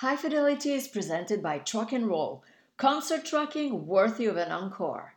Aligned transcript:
High 0.00 0.16
Fidelity 0.16 0.72
is 0.72 0.88
presented 0.88 1.42
by 1.42 1.58
Truck 1.58 1.92
and 1.92 2.06
Roll, 2.06 2.42
concert 2.78 3.22
trucking 3.22 3.86
worthy 3.86 4.24
of 4.24 4.38
an 4.38 4.50
encore. 4.50 5.12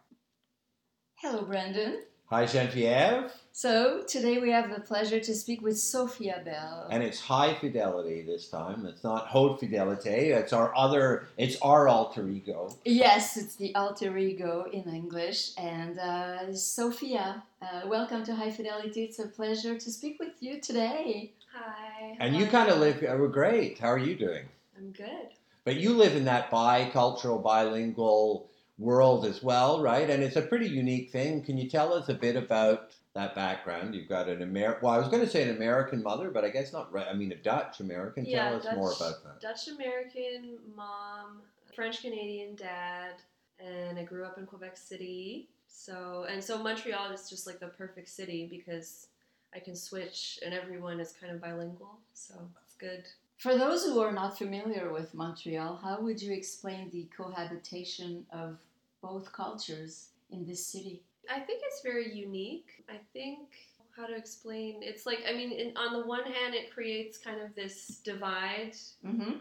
Hello, 1.15 1.43
Brandon. 1.43 2.01
Hi, 2.25 2.45
Genevieve. 2.45 3.31
So, 3.53 4.03
today 4.05 4.39
we 4.39 4.51
have 4.51 4.69
the 4.69 4.81
pleasure 4.81 5.21
to 5.21 5.33
speak 5.33 5.61
with 5.61 5.79
Sophia 5.79 6.41
Bel. 6.43 6.89
And 6.91 7.01
it's 7.01 7.21
high 7.21 7.53
fidelity 7.53 8.23
this 8.23 8.49
time. 8.49 8.85
It's 8.85 9.05
not 9.05 9.27
haute 9.27 9.61
fidelité. 9.61 10.35
It's 10.35 10.51
our 10.51 10.75
other, 10.75 11.29
it's 11.37 11.55
our 11.61 11.87
alter 11.87 12.27
ego. 12.27 12.77
Yes, 12.83 13.37
it's 13.37 13.55
the 13.55 13.73
alter 13.75 14.17
ego 14.17 14.65
in 14.73 14.93
English. 14.93 15.51
And 15.57 15.97
uh, 15.97 16.53
Sophia, 16.53 17.41
uh, 17.61 17.87
welcome 17.87 18.25
to 18.25 18.35
High 18.35 18.51
Fidelity. 18.51 19.05
It's 19.05 19.19
a 19.19 19.29
pleasure 19.29 19.79
to 19.79 19.89
speak 19.89 20.19
with 20.19 20.33
you 20.41 20.59
today. 20.59 21.31
Hi. 21.53 22.17
And 22.19 22.35
you 22.35 22.47
kind 22.47 22.69
of 22.69 22.79
live, 22.79 23.01
uh, 23.01 23.15
we're 23.17 23.29
great. 23.29 23.79
How 23.79 23.87
are 23.87 23.97
you 23.97 24.17
doing? 24.17 24.43
I'm 24.83 24.91
good. 24.91 25.29
But 25.63 25.77
you 25.77 25.93
live 25.93 26.15
in 26.15 26.25
that 26.25 26.51
bicultural, 26.51 27.41
bilingual 27.41 28.49
world 28.77 29.25
as 29.25 29.41
well, 29.41 29.81
right? 29.81 30.09
And 30.09 30.21
it's 30.21 30.35
a 30.35 30.41
pretty 30.41 30.67
unique 30.67 31.11
thing. 31.11 31.41
Can 31.41 31.57
you 31.57 31.69
tell 31.69 31.93
us 31.93 32.09
a 32.09 32.13
bit 32.13 32.35
about 32.35 32.91
that 33.13 33.33
background? 33.33 33.95
You've 33.95 34.09
got 34.09 34.27
an 34.27 34.41
American, 34.41 34.83
well, 34.83 34.93
I 34.93 34.97
was 34.97 35.07
going 35.07 35.23
to 35.23 35.29
say 35.29 35.43
an 35.43 35.55
American 35.55 36.03
mother, 36.03 36.31
but 36.31 36.43
I 36.43 36.49
guess 36.49 36.73
not 36.73 36.91
right. 36.91 37.07
I 37.09 37.13
mean, 37.13 37.31
a 37.31 37.35
Dutch 37.35 37.79
American. 37.79 38.25
Yeah, 38.25 38.49
tell 38.49 38.57
us 38.57 38.63
Dutch, 38.65 38.75
more 38.75 38.91
about 38.91 39.23
that. 39.23 39.39
Dutch 39.39 39.69
American 39.69 40.57
mom, 40.75 41.41
French 41.73 42.01
Canadian 42.01 42.55
dad, 42.55 43.13
and 43.57 43.97
I 43.97 44.03
grew 44.03 44.25
up 44.25 44.37
in 44.37 44.45
Quebec 44.45 44.75
City. 44.75 45.47
So 45.67 46.25
and 46.29 46.43
so 46.43 46.61
Montreal 46.61 47.11
is 47.11 47.29
just 47.29 47.47
like 47.47 47.59
the 47.59 47.67
perfect 47.67 48.09
city 48.09 48.47
because 48.49 49.07
I 49.55 49.59
can 49.59 49.75
switch 49.75 50.39
and 50.45 50.53
everyone 50.53 50.99
is 50.99 51.13
kind 51.19 51.33
of 51.33 51.41
bilingual. 51.41 51.97
So 52.13 52.35
it's 52.65 52.75
good. 52.75 53.05
For 53.43 53.57
those 53.57 53.83
who 53.83 53.99
are 53.99 54.13
not 54.13 54.37
familiar 54.37 54.93
with 54.93 55.13
Montreal, 55.13 55.75
how 55.83 55.99
would 55.99 56.21
you 56.21 56.31
explain 56.31 56.89
the 56.91 57.09
cohabitation 57.15 58.25
of 58.31 58.57
both 59.01 59.33
cultures 59.33 60.11
in 60.31 60.45
this 60.45 60.65
city? 60.65 61.01
I 61.29 61.41
think 61.41 61.61
it's 61.65 61.81
very 61.81 62.09
unique. 62.15 62.85
I 62.89 62.99
think 63.11 63.49
how 63.97 64.05
to 64.07 64.15
explain 64.15 64.77
it's 64.81 65.05
like 65.05 65.19
I 65.29 65.33
mean 65.33 65.51
in, 65.51 65.75
on 65.77 65.93
the 65.93 66.07
one 66.07 66.23
hand 66.23 66.55
it 66.55 66.73
creates 66.73 67.17
kind 67.17 67.39
of 67.41 67.53
this 67.53 67.99
divide 68.03 68.73
Mm-hmm. 69.05 69.33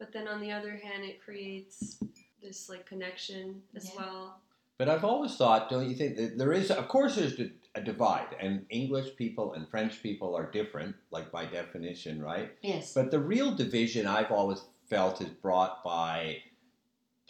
but 0.00 0.12
then 0.12 0.26
on 0.26 0.40
the 0.40 0.50
other 0.50 0.72
hand 0.72 1.04
it 1.04 1.22
creates 1.22 2.00
this 2.42 2.68
like 2.68 2.84
connection 2.84 3.62
as 3.76 3.84
Yeah. 3.94 4.00
well 4.00 4.40
But 4.78 4.88
I've 4.88 5.04
always 5.04 5.36
thought, 5.36 5.68
don't 5.70 5.88
you 5.88 5.94
think, 5.94 6.16
that 6.16 6.36
there 6.38 6.52
is, 6.52 6.72
of 6.72 6.88
course, 6.88 7.14
there's 7.14 7.38
a, 7.38 7.50
a 7.74 7.80
divide, 7.80 8.36
and 8.38 8.66
English 8.68 9.16
people 9.16 9.54
and 9.54 9.68
French 9.68 10.02
people 10.02 10.36
are 10.36 10.50
different, 10.50 10.94
like 11.10 11.30
by 11.32 11.46
definition, 11.46 12.22
right? 12.22 12.52
Yes. 12.62 12.92
But 12.92 13.10
the 13.10 13.18
real 13.18 13.54
division 13.54 14.06
I've 14.06 14.30
always 14.30 14.62
felt 14.90 15.22
is 15.22 15.28
brought 15.30 15.82
by 15.82 16.42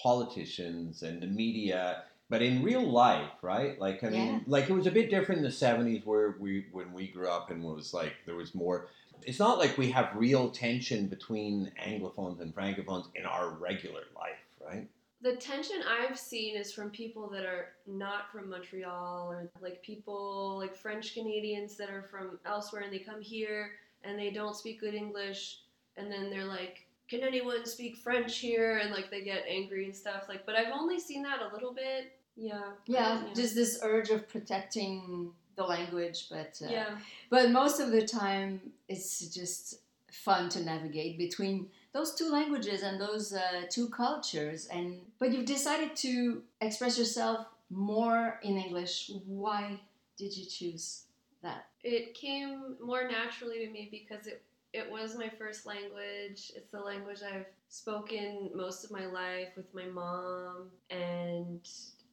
politicians 0.03 1.03
and 1.03 1.23
the 1.23 1.27
media. 1.27 2.05
But 2.29 2.43
in 2.43 2.63
real 2.63 2.91
life, 2.91 3.31
right? 3.43 3.79
Like 3.79 4.03
I 4.03 4.09
mean, 4.09 4.27
Yeah. 4.27 4.41
like 4.47 4.69
it 4.70 4.73
was 4.73 4.87
a 4.87 4.91
bit 4.91 5.11
different 5.11 5.41
in 5.41 5.45
the 5.45 5.51
'70s, 5.53 6.05
where 6.07 6.35
we 6.41 6.67
when 6.73 6.93
we 6.93 7.09
grew 7.09 7.29
up, 7.29 7.51
and 7.51 7.63
was 7.63 7.93
like 7.93 8.15
there 8.27 8.35
was 8.37 8.55
more. 8.55 8.89
It's 9.25 9.39
not 9.39 9.59
like 9.59 9.79
we 9.79 9.91
have 9.93 10.11
real 10.17 10.51
tension 10.51 11.07
between 11.07 11.70
Anglophones 11.81 12.41
and 12.41 12.53
Francophones 12.55 13.07
in 13.15 13.25
our 13.25 13.51
regular 13.51 14.03
life? 14.17 14.42
The 15.23 15.37
tension 15.37 15.77
I've 15.89 16.19
seen 16.19 16.56
is 16.56 16.73
from 16.73 16.91
people 16.91 17.28
that 17.28 17.45
are 17.45 17.69
not 17.87 18.31
from 18.33 18.51
Montreal 18.51 19.29
or 19.31 19.48
like 19.61 19.81
people 19.83 20.59
like 20.59 20.75
French 20.75 21.14
Canadians 21.14 21.77
that 21.77 21.91
are 21.91 22.03
from 22.03 22.39
elsewhere 22.45 22.83
and 22.83 22.92
they 22.92 22.98
come 22.98 23.20
here 23.20 23.70
and 24.03 24.19
they 24.19 24.31
don't 24.31 24.56
speak 24.56 24.81
good 24.81 24.95
English 24.95 25.61
and 25.97 26.11
then 26.11 26.29
they're 26.29 26.45
like, 26.45 26.87
Can 27.09 27.20
anyone 27.20 27.64
speak 27.67 27.97
French 27.97 28.39
here? 28.39 28.79
And 28.79 28.92
like 28.92 29.11
they 29.11 29.23
get 29.23 29.45
angry 29.48 29.84
and 29.84 29.95
stuff. 29.95 30.25
Like 30.29 30.45
but 30.45 30.56
I've 30.56 30.73
only 30.73 30.98
seen 30.98 31.23
that 31.23 31.39
a 31.41 31.55
little 31.55 31.73
bit. 31.73 32.19
Yeah. 32.34 32.70
yeah, 32.86 33.25
just 33.34 33.55
this 33.55 33.79
urge 33.83 34.09
of 34.09 34.27
protecting 34.27 35.33
the 35.55 35.64
language, 35.64 36.29
but 36.30 36.58
uh, 36.64 36.70
yeah. 36.70 36.96
but 37.29 37.51
most 37.51 37.79
of 37.79 37.91
the 37.91 38.07
time 38.07 38.61
it's 38.89 39.29
just 39.29 39.80
fun 40.11 40.48
to 40.48 40.64
navigate 40.64 41.19
between 41.19 41.69
those 41.92 42.14
two 42.14 42.30
languages 42.30 42.83
and 42.83 43.01
those 43.01 43.33
uh, 43.33 43.63
two 43.70 43.89
cultures. 43.89 44.67
And 44.67 45.01
but 45.19 45.33
you've 45.33 45.47
decided 45.47 45.95
to 45.97 46.42
express 46.61 46.98
yourself 46.98 47.47
more 47.70 48.39
in 48.42 48.57
English. 48.57 49.11
Why 49.27 49.80
did 50.17 50.36
you 50.36 50.45
choose 50.45 51.05
that? 51.42 51.67
It 51.83 52.14
came 52.14 52.77
more 52.83 53.08
naturally 53.08 53.64
to 53.67 53.70
me 53.70 53.89
because 53.91 54.27
it 54.27 54.42
it 54.73 54.91
was 54.91 55.17
my 55.17 55.29
first 55.29 55.67
language. 55.67 56.51
It's 56.57 56.70
the 56.70 56.81
language 56.81 57.19
I've 57.23 57.47
spoken 57.69 58.51
most 58.55 58.85
of 58.85 58.91
my 58.91 59.07
life 59.07 59.48
with 59.57 59.73
my 59.75 59.85
mom 59.85 60.70
and 60.91 61.61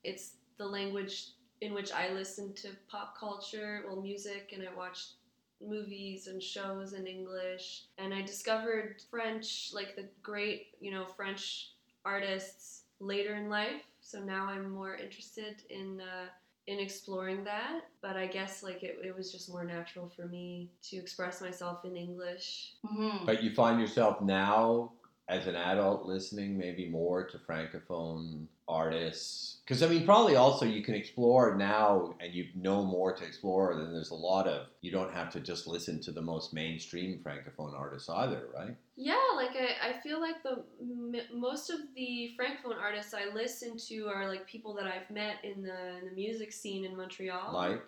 it's 0.03 0.33
the 0.57 0.65
language 0.65 1.27
in 1.61 1.73
which 1.73 1.91
I 1.91 2.09
listen 2.09 2.53
to 2.53 2.69
pop 2.89 3.17
culture, 3.17 3.83
well 3.87 4.01
music 4.01 4.51
and 4.53 4.63
I 4.67 4.73
watched 4.75 5.11
movies 5.61 6.27
and 6.27 6.41
shows 6.41 6.93
in 6.93 7.07
English 7.07 7.83
and 7.97 8.13
I 8.13 8.21
discovered 8.21 9.01
French 9.09 9.71
like 9.73 9.95
the 9.95 10.07
great, 10.21 10.67
you 10.79 10.91
know, 10.91 11.05
French 11.05 11.71
artists 12.05 12.83
later 12.99 13.35
in 13.35 13.49
life. 13.49 13.83
So 14.01 14.19
now 14.19 14.45
I'm 14.45 14.69
more 14.69 14.95
interested 14.95 15.63
in 15.69 16.01
uh, 16.01 16.27
in 16.67 16.77
exploring 16.77 17.43
that 17.43 17.81
but 17.99 18.15
i 18.15 18.27
guess 18.27 18.61
like 18.61 18.83
it, 18.83 18.99
it 19.03 19.15
was 19.15 19.31
just 19.31 19.49
more 19.49 19.63
natural 19.63 20.07
for 20.07 20.27
me 20.27 20.69
to 20.83 20.97
express 20.97 21.41
myself 21.41 21.83
in 21.83 21.95
english 21.95 22.73
Mm-hmm. 22.85 23.25
But 23.25 23.43
you 23.43 23.53
find 23.53 23.79
yourself 23.79 24.21
now, 24.21 24.91
as 25.29 25.47
an 25.47 25.55
adult, 25.55 26.05
listening 26.05 26.57
maybe 26.57 26.89
more 26.89 27.25
to 27.27 27.37
francophone 27.37 28.47
artists. 28.67 29.57
Because 29.63 29.83
I 29.83 29.87
mean, 29.87 30.05
probably 30.05 30.35
also 30.35 30.65
you 30.65 30.83
can 30.83 30.95
explore 30.95 31.55
now, 31.55 32.15
and 32.19 32.33
you 32.33 32.47
know 32.55 32.83
more 32.83 33.13
to 33.15 33.23
explore. 33.23 33.75
Then 33.75 33.93
there's 33.93 34.09
a 34.09 34.15
lot 34.15 34.47
of 34.47 34.67
you 34.81 34.91
don't 34.91 35.13
have 35.13 35.29
to 35.33 35.39
just 35.39 35.67
listen 35.67 36.01
to 36.01 36.11
the 36.11 36.21
most 36.21 36.53
mainstream 36.53 37.21
francophone 37.23 37.77
artists 37.77 38.09
either, 38.09 38.47
right? 38.53 38.75
yeah 39.01 39.15
like 39.37 39.51
i, 39.55 39.91
I 39.91 40.01
feel 40.01 40.19
like 40.19 40.43
the 40.43 40.55
m- 40.81 41.39
most 41.39 41.69
of 41.69 41.77
the 41.95 42.31
francophone 42.37 42.77
artists 42.77 43.13
i 43.13 43.33
listen 43.33 43.77
to 43.87 44.07
are 44.09 44.27
like 44.27 44.45
people 44.45 44.73
that 44.75 44.87
i've 44.87 45.09
met 45.09 45.35
in 45.45 45.61
the, 45.61 45.99
in 45.99 46.05
the 46.09 46.15
music 46.15 46.51
scene 46.51 46.83
in 46.83 46.97
montreal 46.97 47.53
Like, 47.53 47.81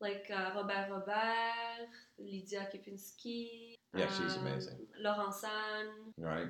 like 0.00 0.30
uh, 0.34 0.52
robert 0.56 0.88
robert 0.90 1.88
lydia 2.18 2.66
képinski 2.72 3.74
Yeah, 3.94 4.08
she's 4.08 4.36
um, 4.38 4.46
amazing. 4.46 4.78
laurence-anne 5.02 5.90
right? 6.18 6.48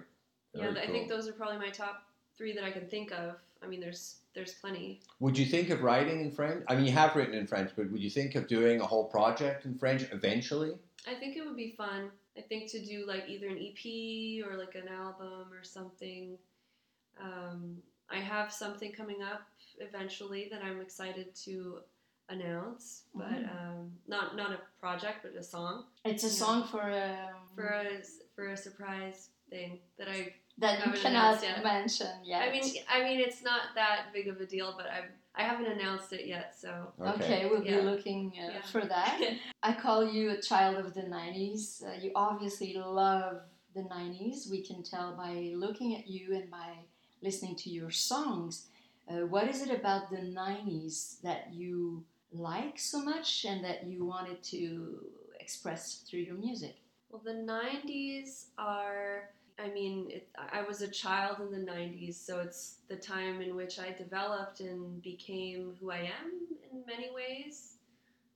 Yeah 0.54 0.70
Very 0.72 0.86
i 0.86 0.86
think 0.86 1.08
those 1.08 1.28
are 1.28 1.32
probably 1.32 1.58
my 1.58 1.70
top 1.70 2.02
three 2.36 2.52
that 2.54 2.64
i 2.64 2.70
can 2.70 2.86
think 2.86 3.12
of 3.12 3.36
i 3.62 3.66
mean 3.66 3.80
there's 3.80 4.16
there's 4.34 4.54
plenty 4.54 5.00
Would 5.20 5.38
you 5.38 5.46
think 5.46 5.70
of 5.70 5.82
writing 5.82 6.20
in 6.20 6.32
French? 6.32 6.64
I 6.66 6.74
mean, 6.74 6.86
you 6.86 6.90
have 6.92 7.14
written 7.14 7.36
in 7.36 7.46
French, 7.46 7.70
but 7.76 7.88
would 7.92 8.02
you 8.02 8.10
think 8.10 8.34
of 8.34 8.48
doing 8.48 8.80
a 8.80 8.84
whole 8.84 9.04
project 9.04 9.64
in 9.64 9.78
French 9.78 10.02
eventually? 10.10 10.72
I 11.06 11.14
think 11.14 11.36
it 11.36 11.44
would 11.46 11.54
be 11.56 11.70
fun. 11.70 12.10
I 12.36 12.40
think 12.40 12.68
to 12.72 12.84
do 12.84 13.06
like 13.06 13.28
either 13.28 13.46
an 13.46 13.58
EP 13.58 14.44
or 14.44 14.56
like 14.58 14.74
an 14.74 14.88
album 14.88 15.52
or 15.52 15.62
something. 15.62 16.36
Um, 17.20 17.76
I 18.10 18.16
have 18.16 18.52
something 18.52 18.90
coming 18.90 19.22
up 19.22 19.42
eventually 19.78 20.48
that 20.50 20.62
I'm 20.64 20.80
excited 20.80 21.32
to 21.46 21.78
announce, 22.28 23.02
but 23.14 23.28
Mhm. 23.30 23.56
um, 23.56 23.92
not 24.08 24.34
not 24.34 24.50
a 24.50 24.60
project, 24.80 25.18
but 25.22 25.36
a 25.36 25.44
song 25.44 25.86
It's 26.04 26.24
a 26.24 26.26
Yeah. 26.26 26.32
song 26.32 26.64
for 26.66 26.82
um, 26.90 27.48
for 27.54 27.68
a 27.68 28.02
for 28.34 28.48
a 28.48 28.56
surprise 28.56 29.30
thing 29.48 29.80
that 29.96 30.08
I. 30.08 30.34
that 30.58 30.78
you 30.78 30.84
haven't 30.84 31.00
cannot 31.00 31.42
yet. 31.42 31.62
mention 31.62 32.08
yet. 32.24 32.42
I 32.48 32.50
mean, 32.52 32.64
I 32.88 33.02
mean, 33.02 33.20
it's 33.20 33.42
not 33.42 33.62
that 33.74 34.06
big 34.12 34.28
of 34.28 34.40
a 34.40 34.46
deal, 34.46 34.74
but 34.76 34.86
I've 34.86 35.10
I 35.36 35.42
haven't 35.42 35.66
announced 35.66 36.12
it 36.12 36.26
yet, 36.28 36.54
so 36.56 36.92
Okay, 37.00 37.46
we'll 37.46 37.64
Yeah. 37.64 37.80
be 37.80 37.82
looking 37.82 38.32
uh, 38.38 38.52
Yeah. 38.52 38.62
for 38.62 38.84
that. 38.86 39.20
I 39.64 39.72
call 39.72 40.08
you 40.08 40.30
a 40.30 40.40
child 40.40 40.76
of 40.76 40.94
the 40.94 41.02
90s. 41.02 41.82
Uh, 41.82 41.92
you 42.00 42.12
obviously 42.14 42.74
love 42.74 43.40
the 43.74 43.82
90s. 43.82 44.48
We 44.48 44.62
can 44.62 44.84
tell 44.84 45.16
by 45.16 45.52
looking 45.56 45.96
at 45.96 46.06
you 46.06 46.34
and 46.36 46.48
by 46.50 46.84
listening 47.20 47.56
to 47.56 47.70
your 47.70 47.90
songs. 47.90 48.68
Uh, 49.08 49.26
what 49.26 49.48
is 49.48 49.60
it 49.60 49.70
about 49.70 50.08
the 50.10 50.18
90s 50.18 51.20
that 51.22 51.52
you 51.52 52.04
like 52.32 52.78
so 52.78 53.02
much 53.04 53.44
and 53.44 53.64
that 53.64 53.84
you 53.86 54.04
wanted 54.04 54.40
to 54.44 55.00
express 55.40 56.04
through 56.08 56.20
your 56.20 56.36
music? 56.36 56.76
Well, 57.10 57.22
the 57.24 57.32
90s 57.34 58.46
are, 58.56 59.30
I 59.58 59.68
mean, 59.68 60.10
it, 60.10 60.28
I 60.36 60.62
was 60.62 60.82
a 60.82 60.88
child 60.88 61.38
in 61.40 61.52
the 61.52 61.70
90s, 61.72 62.14
so 62.14 62.40
it's 62.40 62.78
the 62.88 62.96
time 62.96 63.40
in 63.40 63.54
which 63.54 63.78
I 63.78 63.92
developed 63.92 64.60
and 64.60 65.00
became 65.02 65.76
who 65.80 65.92
I 65.92 65.98
am 65.98 66.32
in 66.72 66.84
many 66.86 67.10
ways. 67.14 67.76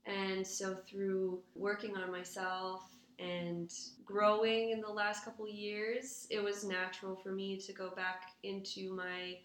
And 0.06 0.47
so 0.47 0.76
through 0.88 1.41
working 1.55 1.97
on 1.97 2.11
myself 2.11 2.82
and 3.19 3.70
growing 4.05 4.70
in 4.70 4.81
the 4.81 4.88
last 4.88 5.25
couple 5.25 5.49
years, 5.49 6.26
it 6.31 6.43
was 6.43 6.65
natural 6.65 7.17
for 7.17 7.32
me 7.32 7.59
to 7.59 7.73
go 7.73 7.91
back 7.91 8.31
into 8.44 8.94
my, 8.94 9.38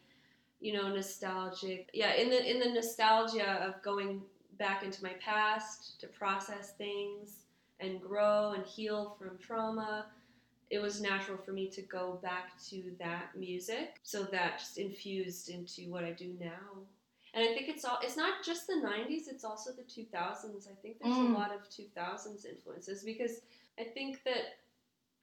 you 0.62 0.74
know, 0.74 0.94
nostalgic, 0.94 1.90
yeah, 1.94 2.14
in 2.14 2.30
the 2.30 2.50
in 2.50 2.60
the 2.60 2.70
nostalgia 2.70 3.64
of 3.64 3.82
going 3.82 4.22
back 4.60 4.84
into 4.84 5.04
my 5.04 5.14
past 5.20 6.00
to 6.00 6.08
process 6.08 6.74
things 6.78 7.40
and 7.80 8.00
grow 8.00 8.52
and 8.52 8.64
heal 8.66 9.18
from 9.20 9.38
trauma 9.40 10.06
it 10.74 10.82
was 10.82 11.00
natural 11.00 11.38
for 11.38 11.52
me 11.52 11.70
to 11.70 11.84
go 11.84 12.20
back 12.24 12.60
to 12.70 12.96
that 12.98 13.28
music. 13.38 14.00
So 14.02 14.24
that 14.24 14.58
just 14.58 14.80
infused 14.80 15.50
into 15.50 15.84
what 15.92 16.04
I 16.04 16.12
do 16.12 16.34
now. 16.40 16.66
And 17.36 17.44
I 17.48 17.54
think 17.54 17.70
it's 17.70 17.86
all 17.86 18.00
it's 18.02 18.18
not 18.18 18.44
just 18.44 18.66
the 18.66 18.78
90s, 18.78 19.28
it's 19.28 19.44
also 19.44 19.72
the 19.72 19.84
2000s. 19.84 20.68
I 20.68 20.74
think 20.82 20.98
there's 21.00 21.14
Mm. 21.16 21.30
a 21.32 21.38
lot 21.38 21.52
of 21.54 21.70
2000s 21.70 22.46
influences 22.46 23.04
because 23.04 23.42
I 23.80 23.84
think 23.84 24.24
that 24.24 24.58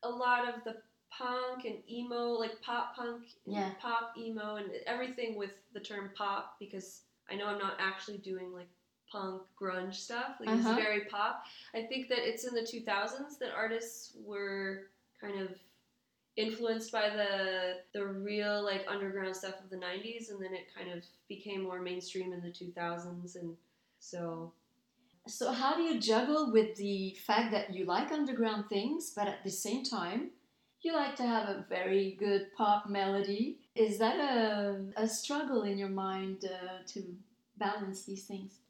a 0.05 0.09
lot 0.09 0.49
of 0.49 0.63
the 0.63 0.77
punk 1.11 1.65
and 1.65 1.79
emo, 1.91 2.29
like 2.45 2.61
pop 2.63 2.95
punk, 2.95 3.25
and 3.45 3.55
Yeah. 3.57 3.75
pop 3.81 4.17
emo, 4.17 4.55
and 4.55 4.71
everything 4.87 5.35
with 5.35 5.55
the 5.73 5.81
term 5.81 6.11
pop, 6.15 6.61
because 6.61 7.03
I 7.29 7.35
know 7.35 7.47
I'm 7.47 7.59
not 7.59 7.75
actually 7.81 8.19
doing 8.19 8.53
like 8.53 8.69
punk 9.11 9.43
grunge 9.61 9.97
stuff. 9.97 10.37
Like 10.39 10.49
Uh-huh. 10.51 10.59
it's 10.71 10.81
very 10.87 11.05
pop. 11.07 11.45
I 11.75 11.83
think 11.87 12.09
that 12.09 12.21
it's 12.29 12.45
in 12.45 12.55
the 12.55 12.65
2000s 12.65 13.37
that 13.39 13.53
artists 13.53 14.17
were 14.25 14.87
kind 15.21 15.41
of 15.41 15.49
influenced 16.37 16.93
by 16.93 17.11
the 17.11 17.79
the 17.93 18.07
real 18.07 18.63
like 18.65 18.85
underground 18.89 19.35
stuff 19.35 19.55
of 19.63 19.69
the 19.71 19.77
90s 19.77 20.31
and 20.31 20.43
then 20.43 20.55
it 20.55 20.73
kind 20.75 20.91
of 20.91 21.05
became 21.29 21.63
more 21.63 21.81
mainstream 21.81 22.33
in 22.33 22.41
the 22.41 22.49
2000s 22.49 23.37
and 23.37 23.57
so 23.99 24.53
So, 25.29 25.53
how 25.53 25.77
do 25.77 25.83
you 25.83 26.01
juggle 26.01 26.51
with 26.53 26.77
the 26.77 27.17
fact 27.27 27.53
that 27.53 27.75
you 27.75 27.85
like 27.85 28.11
underground 28.13 28.65
things, 28.69 29.13
but 29.17 29.29
at 29.29 29.45
the 29.45 29.51
same 29.51 29.85
time, 29.85 30.31
you 30.83 30.95
like 30.95 31.15
to 31.17 31.27
have 31.27 31.49
a 31.49 31.67
very 31.69 32.17
good 32.19 32.43
pop 32.57 32.89
melody? 32.89 33.59
Is 33.75 33.99
that 33.99 34.17
a, 34.19 34.87
a 34.97 35.07
struggle 35.09 35.63
in 35.65 35.79
your 35.79 35.91
mind 35.91 36.47
uh, 36.47 36.83
to 36.93 37.03
balance 37.59 38.05
these 38.05 38.25
things? 38.27 38.61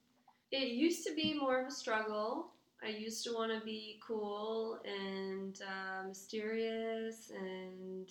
it 0.51 0.69
used 0.69 1.07
to 1.07 1.15
be 1.15 1.35
more 1.35 1.61
of 1.61 1.69
a 1.69 1.71
struggle 1.71 2.53
i 2.85 2.89
used 2.89 3.25
to 3.25 3.33
want 3.35 3.53
to 3.53 3.65
be 3.65 4.01
cool 4.07 4.81
and 4.85 5.61
uh, 5.63 6.07
mysterious 6.09 7.31
and 7.37 8.09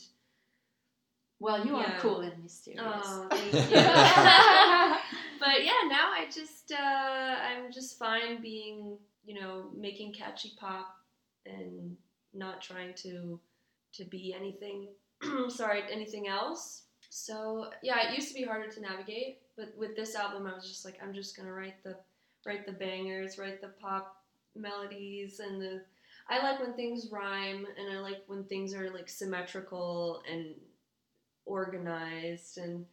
Well, 1.39 1.65
you 1.65 1.75
are 1.77 1.95
cool 1.99 2.19
and 2.21 2.43
mysterious. 2.43 2.83
oh 2.85 3.27
thank 3.31 3.53
you. 3.53 3.59
But 5.39 5.63
yeah 5.63 5.87
now 5.87 6.11
i 6.11 6.25
just 6.29 6.71
uh, 6.71 7.35
i'm 7.47 7.71
just 7.71 7.97
fine 7.97 8.41
being 8.41 8.97
you 9.25 9.39
know 9.39 9.69
making 9.75 10.11
catchy 10.13 10.51
pop 10.59 10.97
and 11.45 11.95
not 12.33 12.61
trying 12.61 12.93
to 12.95 13.39
to 13.93 14.03
be 14.05 14.35
anything 14.37 14.89
sorry 15.49 15.81
anything 15.89 16.27
else. 16.27 16.83
So 17.09 17.69
yeah 17.81 18.07
it 18.09 18.15
used 18.15 18.27
to 18.27 18.33
be 18.35 18.43
harder 18.43 18.69
to 18.69 18.81
navigate 18.81 19.39
but 19.57 19.73
with 19.77 19.95
this 19.95 20.13
album 20.15 20.45
i 20.45 20.53
was 20.53 20.67
just 20.67 20.83
like 20.85 20.99
i'm 21.01 21.13
just 21.13 21.35
gonna 21.37 21.53
write 21.53 21.81
the 21.83 21.95
write 22.45 22.65
the 22.67 22.73
bangers 22.73 23.39
write 23.39 23.61
the 23.61 23.69
pop 23.81 24.18
melodies 24.55 25.39
and 25.39 25.61
the 25.61 25.81
i 26.29 26.41
like 26.41 26.59
when 26.59 26.73
things 26.73 27.07
rhyme 27.11 27.65
and 27.77 27.97
i 27.97 27.99
like 27.99 28.23
when 28.27 28.43
things 28.45 28.73
are 28.73 28.89
like 28.91 29.07
symmetrical 29.09 30.21
and 30.31 30.55
organized 31.45 32.57
and 32.57 32.85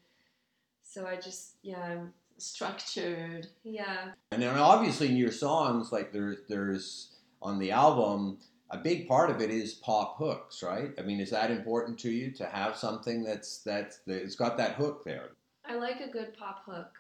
so 0.83 1.07
i 1.07 1.17
just 1.17 1.55
yeah 1.63 1.83
I'm, 1.83 2.13
Structured. 2.39 3.47
yeah 3.65 4.13
And 4.31 4.43
then 4.43 4.59
obviously 4.59 5.09
in 5.09 5.17
your 5.17 5.33
songs, 5.33 5.91
like 5.91 6.13
there's 6.13 6.39
there's 6.49 7.13
on 7.41 7.59
the 7.59 7.71
album, 7.71 8.39
a 8.71 8.77
big 8.77 9.09
part 9.09 9.31
of 9.31 9.41
it 9.41 9.51
is 9.51 9.75
pop 9.75 10.19
hooks, 10.19 10.63
right? 10.63 10.91
I 10.99 11.03
mean, 11.03 11.21
is 11.21 11.31
that 11.31 11.51
important 11.51 11.99
to 12.01 12.11
you 12.11 12.31
to 12.33 12.45
have 12.47 12.77
something 12.77 13.23
that's 13.25 13.59
that's 13.63 14.01
that 14.07 14.23
it's 14.23 14.37
got 14.37 14.59
that 14.59 14.73
hook 14.73 15.03
there? 15.05 15.31
I 15.65 15.77
like 15.77 16.01
a 16.01 16.11
good 16.11 16.37
pop 16.37 16.65
hook. 16.67 16.91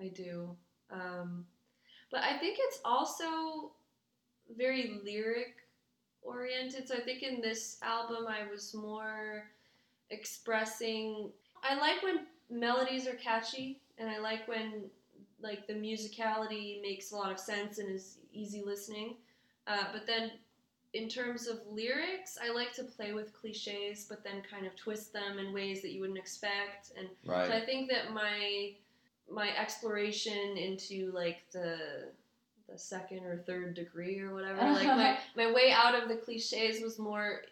I 0.00 0.08
do. 0.08 0.56
Um, 0.92 1.46
but 2.12 2.20
I 2.22 2.38
think 2.38 2.58
it's 2.60 2.78
also 2.84 3.72
very 4.56 5.00
lyric 5.04 5.54
oriented. 6.22 6.88
So 6.88 6.94
I 6.94 7.00
think 7.00 7.22
in 7.22 7.40
this 7.40 7.78
album, 7.82 8.26
I 8.28 8.50
was 8.50 8.74
more 8.74 9.44
expressing. 10.10 11.30
I 11.62 11.76
like 11.76 12.02
when 12.02 12.26
melodies 12.50 13.06
are 13.06 13.14
catchy, 13.14 13.80
and 13.98 14.08
I 14.08 14.18
like 14.18 14.46
when 14.46 14.84
like 15.40 15.66
the 15.66 15.74
musicality 15.74 16.80
makes 16.82 17.12
a 17.12 17.16
lot 17.16 17.30
of 17.30 17.38
sense 17.38 17.78
and 17.78 17.90
is 17.90 18.18
easy 18.32 18.62
listening. 18.64 19.16
Uh, 19.66 19.84
but 19.92 20.06
then 20.06 20.32
in 20.92 21.08
terms 21.08 21.46
of 21.46 21.60
lyrics, 21.70 22.38
I 22.42 22.52
like 22.52 22.72
to 22.74 22.84
play 22.84 23.12
with 23.12 23.34
cliches, 23.34 24.06
but 24.08 24.24
then 24.24 24.42
kind 24.50 24.66
of 24.66 24.74
twist 24.76 25.12
them 25.12 25.38
in 25.38 25.52
ways 25.52 25.82
that 25.82 25.90
you 25.92 26.00
wouldn't 26.00 26.18
expect. 26.18 26.92
And 26.96 27.08
so 27.48 27.56
I 27.56 27.60
think 27.60 27.90
that 27.90 28.12
my 28.12 28.72
my 29.30 29.56
exploration 29.56 30.56
into 30.56 31.10
like 31.12 31.42
the 31.52 32.08
the 32.70 32.78
second 32.78 33.24
or 33.24 33.38
third 33.46 33.74
degree 33.74 34.18
or 34.18 34.32
whatever, 34.34 34.60
like 34.72 34.86
my, 34.86 35.18
my 35.36 35.52
way 35.52 35.72
out 35.72 36.00
of 36.00 36.08
the 36.08 36.16
cliches 36.16 36.80
was 36.82 36.98
more 36.98 37.42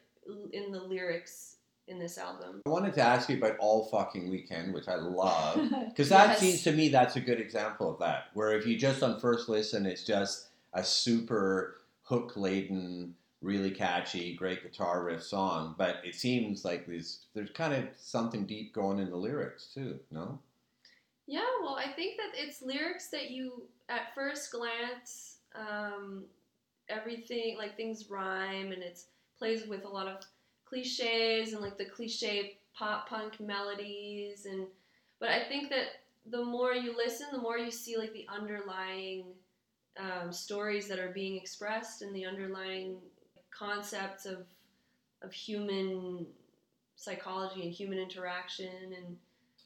in 0.52 0.72
the 0.72 0.81
lyrics 0.81 1.56
in 1.87 1.99
this 1.99 2.16
album. 2.16 2.62
I 2.66 2.70
wanted 2.70 2.94
to 2.94 3.02
ask 3.02 3.28
you 3.28 3.37
about 3.37 3.58
All 3.58 3.84
Fucking 3.87 4.31
Weekend, 4.31 4.72
which 4.72 4.88
I 4.88 4.96
love. 4.96 5.61
Because 5.88 6.08
that 6.08 6.31
Yes. 6.31 6.38
seems 6.40 6.62
to 6.64 6.72
me 6.72 6.88
that's 6.88 7.16
a 7.16 7.20
good 7.20 7.40
example 7.40 7.93
of 7.93 7.99
that. 8.00 8.25
Where 8.34 8.56
if 8.58 8.66
you 8.66 8.76
just 8.76 9.02
on 9.02 9.20
first 9.20 9.49
listen, 9.49 9.87
it's 9.87 10.05
just 10.05 10.49
a 10.72 10.82
super 10.82 11.76
hook 12.02 12.32
laden, 12.37 13.14
really 13.43 13.70
catchy, 13.70 14.34
great 14.34 14.62
guitar 14.62 15.05
riff 15.05 15.22
song. 15.22 15.75
But 15.78 15.96
it 16.05 16.14
seems 16.16 16.64
like 16.64 16.87
there's 16.87 17.26
there's 17.34 17.50
kind 17.50 17.75
of 17.75 17.84
something 17.96 18.44
deep 18.46 18.72
going 18.75 18.99
in 18.99 19.11
the 19.11 19.16
lyrics 19.16 19.69
too. 19.72 20.00
No. 20.11 20.38
Yeah, 21.26 21.44
well, 21.62 21.76
I 21.76 21.93
think 21.93 22.16
that 22.16 22.32
it's 22.34 22.61
lyrics 22.61 23.08
that 23.08 23.31
you, 23.31 23.62
at 23.89 24.15
first 24.15 24.51
glance, 24.53 25.39
um, 25.55 26.25
everything 26.89 27.57
like 27.57 27.77
things 27.77 28.11
rhyme 28.11 28.73
and 28.73 28.83
it's 28.83 29.07
plays 29.39 29.67
with 29.67 29.85
a 29.85 29.89
lot 29.89 30.07
of 30.07 30.19
cliches 30.65 31.53
and 31.53 31.63
like 31.63 31.79
the 31.79 31.85
cliche 31.85 32.59
pop 32.77 33.09
punk 33.09 33.41
melodies 33.41 34.47
and 34.47 34.67
but 35.21 35.31
I 35.31 35.41
think 35.45 35.71
that 35.71 35.87
the 36.31 36.45
more 36.45 36.73
you 36.73 36.97
listen, 36.97 37.27
the 37.33 37.41
more 37.41 37.59
you 37.59 37.71
see 37.71 37.97
like 37.97 38.13
the 38.13 38.27
underlying 38.29 39.25
um, 39.99 40.33
stories 40.33 40.89
that 40.89 40.99
are 40.99 41.11
being 41.11 41.37
expressed 41.37 42.03
and 42.03 42.15
the 42.15 42.27
underlying 42.27 42.97
concepts 43.51 44.27
of 44.27 44.47
of 45.23 45.33
human 45.33 46.27
psychology 46.97 47.63
and 47.63 47.73
human 47.73 47.99
interaction 47.99 48.93
and 48.97 49.17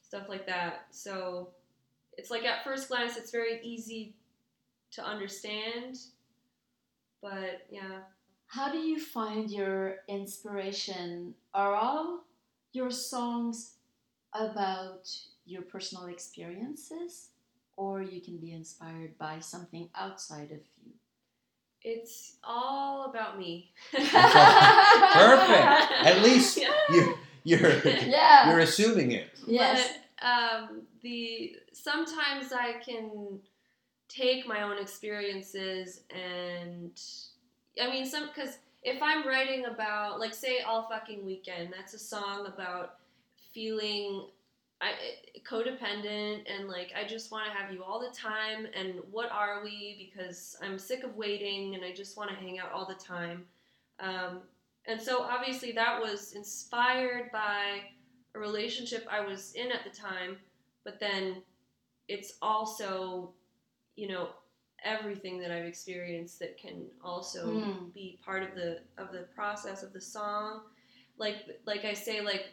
stuff 0.03 0.29
like 0.29 0.47
that. 0.47 0.87
So 0.91 1.49
it's 2.19 2.31
like 2.31 2.44
at 2.44 2.62
first 2.65 2.88
glance, 2.88 3.17
it's 3.17 3.31
very 3.31 3.61
easy 3.62 4.12
to 4.93 5.03
understand, 5.05 5.99
but 7.23 7.62
yeah. 7.70 8.00
How 8.49 8.70
do 8.73 8.79
you 8.79 8.99
find 8.99 9.50
your 9.50 9.97
inspiration? 10.09 11.35
Are 11.55 11.75
all 11.75 12.25
your 12.73 12.91
songs 12.91 13.75
about 14.32 15.08
your 15.44 15.63
personal 15.63 16.06
experiences, 16.06 17.29
or 17.77 18.03
you 18.03 18.20
can 18.22 18.39
be 18.39 18.53
inspired 18.53 19.17
by 19.19 19.39
something 19.41 19.89
outside 19.94 20.51
of 20.51 20.60
you? 20.82 20.93
It's 21.82 22.37
all 22.43 23.05
about 23.10 23.39
me. 23.39 23.70
Perfect. 23.93 24.13
At 26.06 26.22
least 26.22 26.56
Yeah. 26.60 26.72
you 26.91 27.19
you're 27.44 27.70
Yeah. 27.84 28.51
you're 28.51 28.60
assuming 28.60 29.13
it. 29.13 29.29
yes. 29.46 29.89
But 30.20 30.27
um, 30.27 30.82
the 31.02 31.56
sometimes 31.72 32.52
I 32.52 32.74
can 32.84 33.40
take 34.08 34.46
my 34.46 34.62
own 34.62 34.78
experiences 34.78 36.00
and 36.10 36.98
I 37.81 37.90
mean 37.90 38.06
some 38.06 38.28
because 38.34 38.58
if 38.82 39.02
I'm 39.02 39.26
writing 39.26 39.67
about 39.67 40.20
like 40.20 40.34
say 40.34 40.60
all 40.60 40.88
fucking 40.88 41.24
weekend, 41.24 41.72
that's 41.76 41.94
a 41.94 41.98
song 41.98 42.46
about 42.46 42.96
feeling 43.52 44.26
I, 44.81 44.93
codependent 45.44 46.43
and 46.48 46.69
like 46.69 46.93
I 46.96 47.06
just 47.06 47.32
want 47.32 47.46
to 47.46 47.52
have 47.52 47.72
you 47.72 47.82
all 47.82 47.98
the 47.98 48.17
time 48.17 48.67
and 48.74 49.00
what 49.10 49.31
are 49.32 49.62
we 49.64 49.96
because 49.98 50.56
I'm 50.62 50.78
sick 50.78 51.02
of 51.02 51.17
waiting 51.17 51.74
and 51.74 51.84
I 51.84 51.93
just 51.93 52.17
want 52.17 52.31
to 52.31 52.36
hang 52.36 52.60
out 52.60 52.70
all 52.72 52.86
the 52.86 52.94
time. 52.94 53.44
Um, 53.98 54.40
and 54.86 55.00
so 55.00 55.22
obviously 55.22 55.72
that 55.72 56.00
was 56.00 56.32
inspired 56.32 57.32
by 57.32 57.81
a 58.34 58.38
relationship 58.38 59.06
I 59.10 59.20
was 59.20 59.52
in 59.55 59.72
at 59.72 59.82
the 59.82 59.90
time, 59.90 60.36
but 60.88 60.98
then 60.98 61.42
it's 62.08 62.32
also, 62.40 63.34
you 63.94 64.08
know, 64.08 64.30
everything 64.82 65.38
that 65.40 65.50
I've 65.50 65.66
experienced 65.66 66.38
that 66.38 66.56
can 66.56 66.86
also 67.04 67.40
Mm. 67.46 67.92
be 67.92 68.18
part 68.24 68.42
of 68.42 68.54
the 68.54 68.80
of 68.96 69.12
the 69.12 69.24
process 69.34 69.82
of 69.82 69.92
the 69.92 70.00
song. 70.00 70.62
Like 71.18 71.60
like 71.66 71.84
I 71.84 71.92
say, 71.92 72.22
like 72.22 72.46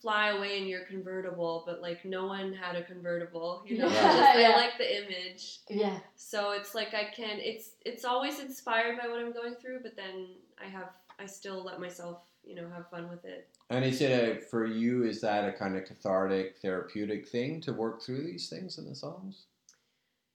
fly 0.00 0.28
away 0.30 0.60
in 0.60 0.66
your 0.66 0.84
convertible, 0.86 1.62
but 1.66 1.82
like 1.82 2.04
no 2.06 2.26
one 2.26 2.54
had 2.54 2.74
a 2.76 2.82
convertible. 2.84 3.62
You 3.66 3.78
know, 3.78 3.88
Yeah. 3.90 4.38
Yeah. 4.38 4.50
I 4.52 4.56
like 4.56 4.78
the 4.78 4.90
image. 5.04 5.58
Yeah. 5.68 5.98
So 6.16 6.52
it's 6.52 6.74
like 6.74 6.94
I 6.94 7.04
can 7.04 7.38
it's 7.40 7.72
it's 7.84 8.04
always 8.06 8.40
inspired 8.40 8.96
by 8.98 9.08
what 9.08 9.18
I'm 9.18 9.32
going 9.32 9.56
through, 9.56 9.80
but 9.82 9.94
then 9.94 10.28
I 10.58 10.68
have 10.70 10.90
I 11.18 11.26
still 11.26 11.62
let 11.62 11.80
myself, 11.80 12.18
you 12.44 12.54
know, 12.54 12.66
have 12.74 12.88
fun 12.88 13.10
with 13.10 13.26
it. 13.26 13.48
And 13.70 13.84
is 13.84 14.00
it 14.00 14.10
a 14.10 14.40
for 14.40 14.66
you? 14.66 15.04
Is 15.04 15.20
that 15.22 15.48
a 15.48 15.52
kind 15.52 15.76
of 15.76 15.84
cathartic, 15.84 16.58
therapeutic 16.58 17.28
thing 17.28 17.60
to 17.62 17.72
work 17.72 18.02
through 18.02 18.24
these 18.24 18.48
things 18.48 18.78
in 18.78 18.86
the 18.88 18.94
songs? 18.94 19.46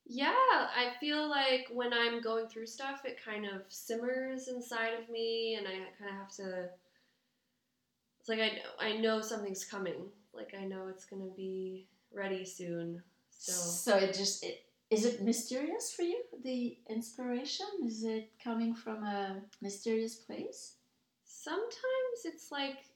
Yeah, 0.05 0.33
I 0.33 0.93
feel 0.99 1.29
like 1.29 1.67
when 1.71 1.93
I'm 1.93 2.21
going 2.21 2.47
through 2.47 2.65
stuff, 2.65 3.05
it 3.05 3.23
kind 3.23 3.45
of 3.45 3.61
simmers 3.69 4.47
inside 4.47 4.93
of 4.99 5.09
me, 5.09 5.55
and 5.55 5.67
I 5.67 5.71
kind 5.71 6.09
of 6.09 6.17
have 6.17 6.31
to 6.37 6.69
it's 8.19 8.29
like 8.29 8.39
I 8.39 8.61
I 8.79 8.97
know 8.97 9.21
something's 9.21 9.65
coming. 9.65 10.09
Like 10.33 10.53
I 10.59 10.65
know 10.65 10.87
it's 10.87 11.05
gonna 11.05 11.31
be 11.35 11.87
ready 12.11 12.45
soon. 12.45 13.03
So 13.29 13.51
So 13.51 13.97
it 13.97 14.13
just 14.13 14.43
it, 14.43 14.65
is 14.89 15.05
it 15.05 15.21
mysterious 15.21 15.93
for 15.93 16.01
you? 16.01 16.23
The 16.43 16.77
inspiration 16.89 17.67
is 17.85 18.03
it 18.03 18.31
coming 18.43 18.73
from 18.73 19.03
a 19.03 19.41
mysterious 19.61 20.15
place? 20.15 20.75
sometimes 21.29 22.25
it's 22.25 22.51
like 22.51 22.88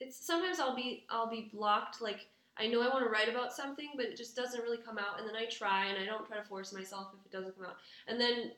it's 0.00 0.24
sometimes 0.26 0.58
I'll 0.60 0.74
be 0.76 1.04
I'll 1.10 1.30
be 1.30 1.50
blocked 1.52 2.00
like 2.00 2.26
I 2.56 2.66
know 2.66 2.82
I 2.82 2.88
want 2.88 3.04
to 3.04 3.10
write 3.10 3.28
about 3.28 3.52
something 3.52 3.90
but 3.96 4.06
it 4.06 4.16
just 4.16 4.34
doesn't 4.36 4.62
really 4.62 4.78
come 4.78 4.98
out 4.98 5.18
and 5.18 5.28
then 5.28 5.36
I 5.36 5.46
try 5.46 5.86
and 5.86 5.98
I 5.98 6.04
don't 6.06 6.26
try 6.26 6.38
to 6.38 6.44
force 6.44 6.72
myself 6.72 7.08
if 7.18 7.24
it 7.26 7.32
doesn't 7.36 7.56
come 7.56 7.66
out 7.66 7.76
and 8.08 8.20
then 8.20 8.52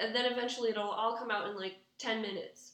and 0.00 0.14
then 0.14 0.30
eventually 0.32 0.70
it'll 0.70 0.82
all 0.90 1.16
come 1.16 1.30
out 1.30 1.48
in 1.48 1.56
like 1.56 1.76
10 1.98 2.20
minutes 2.22 2.72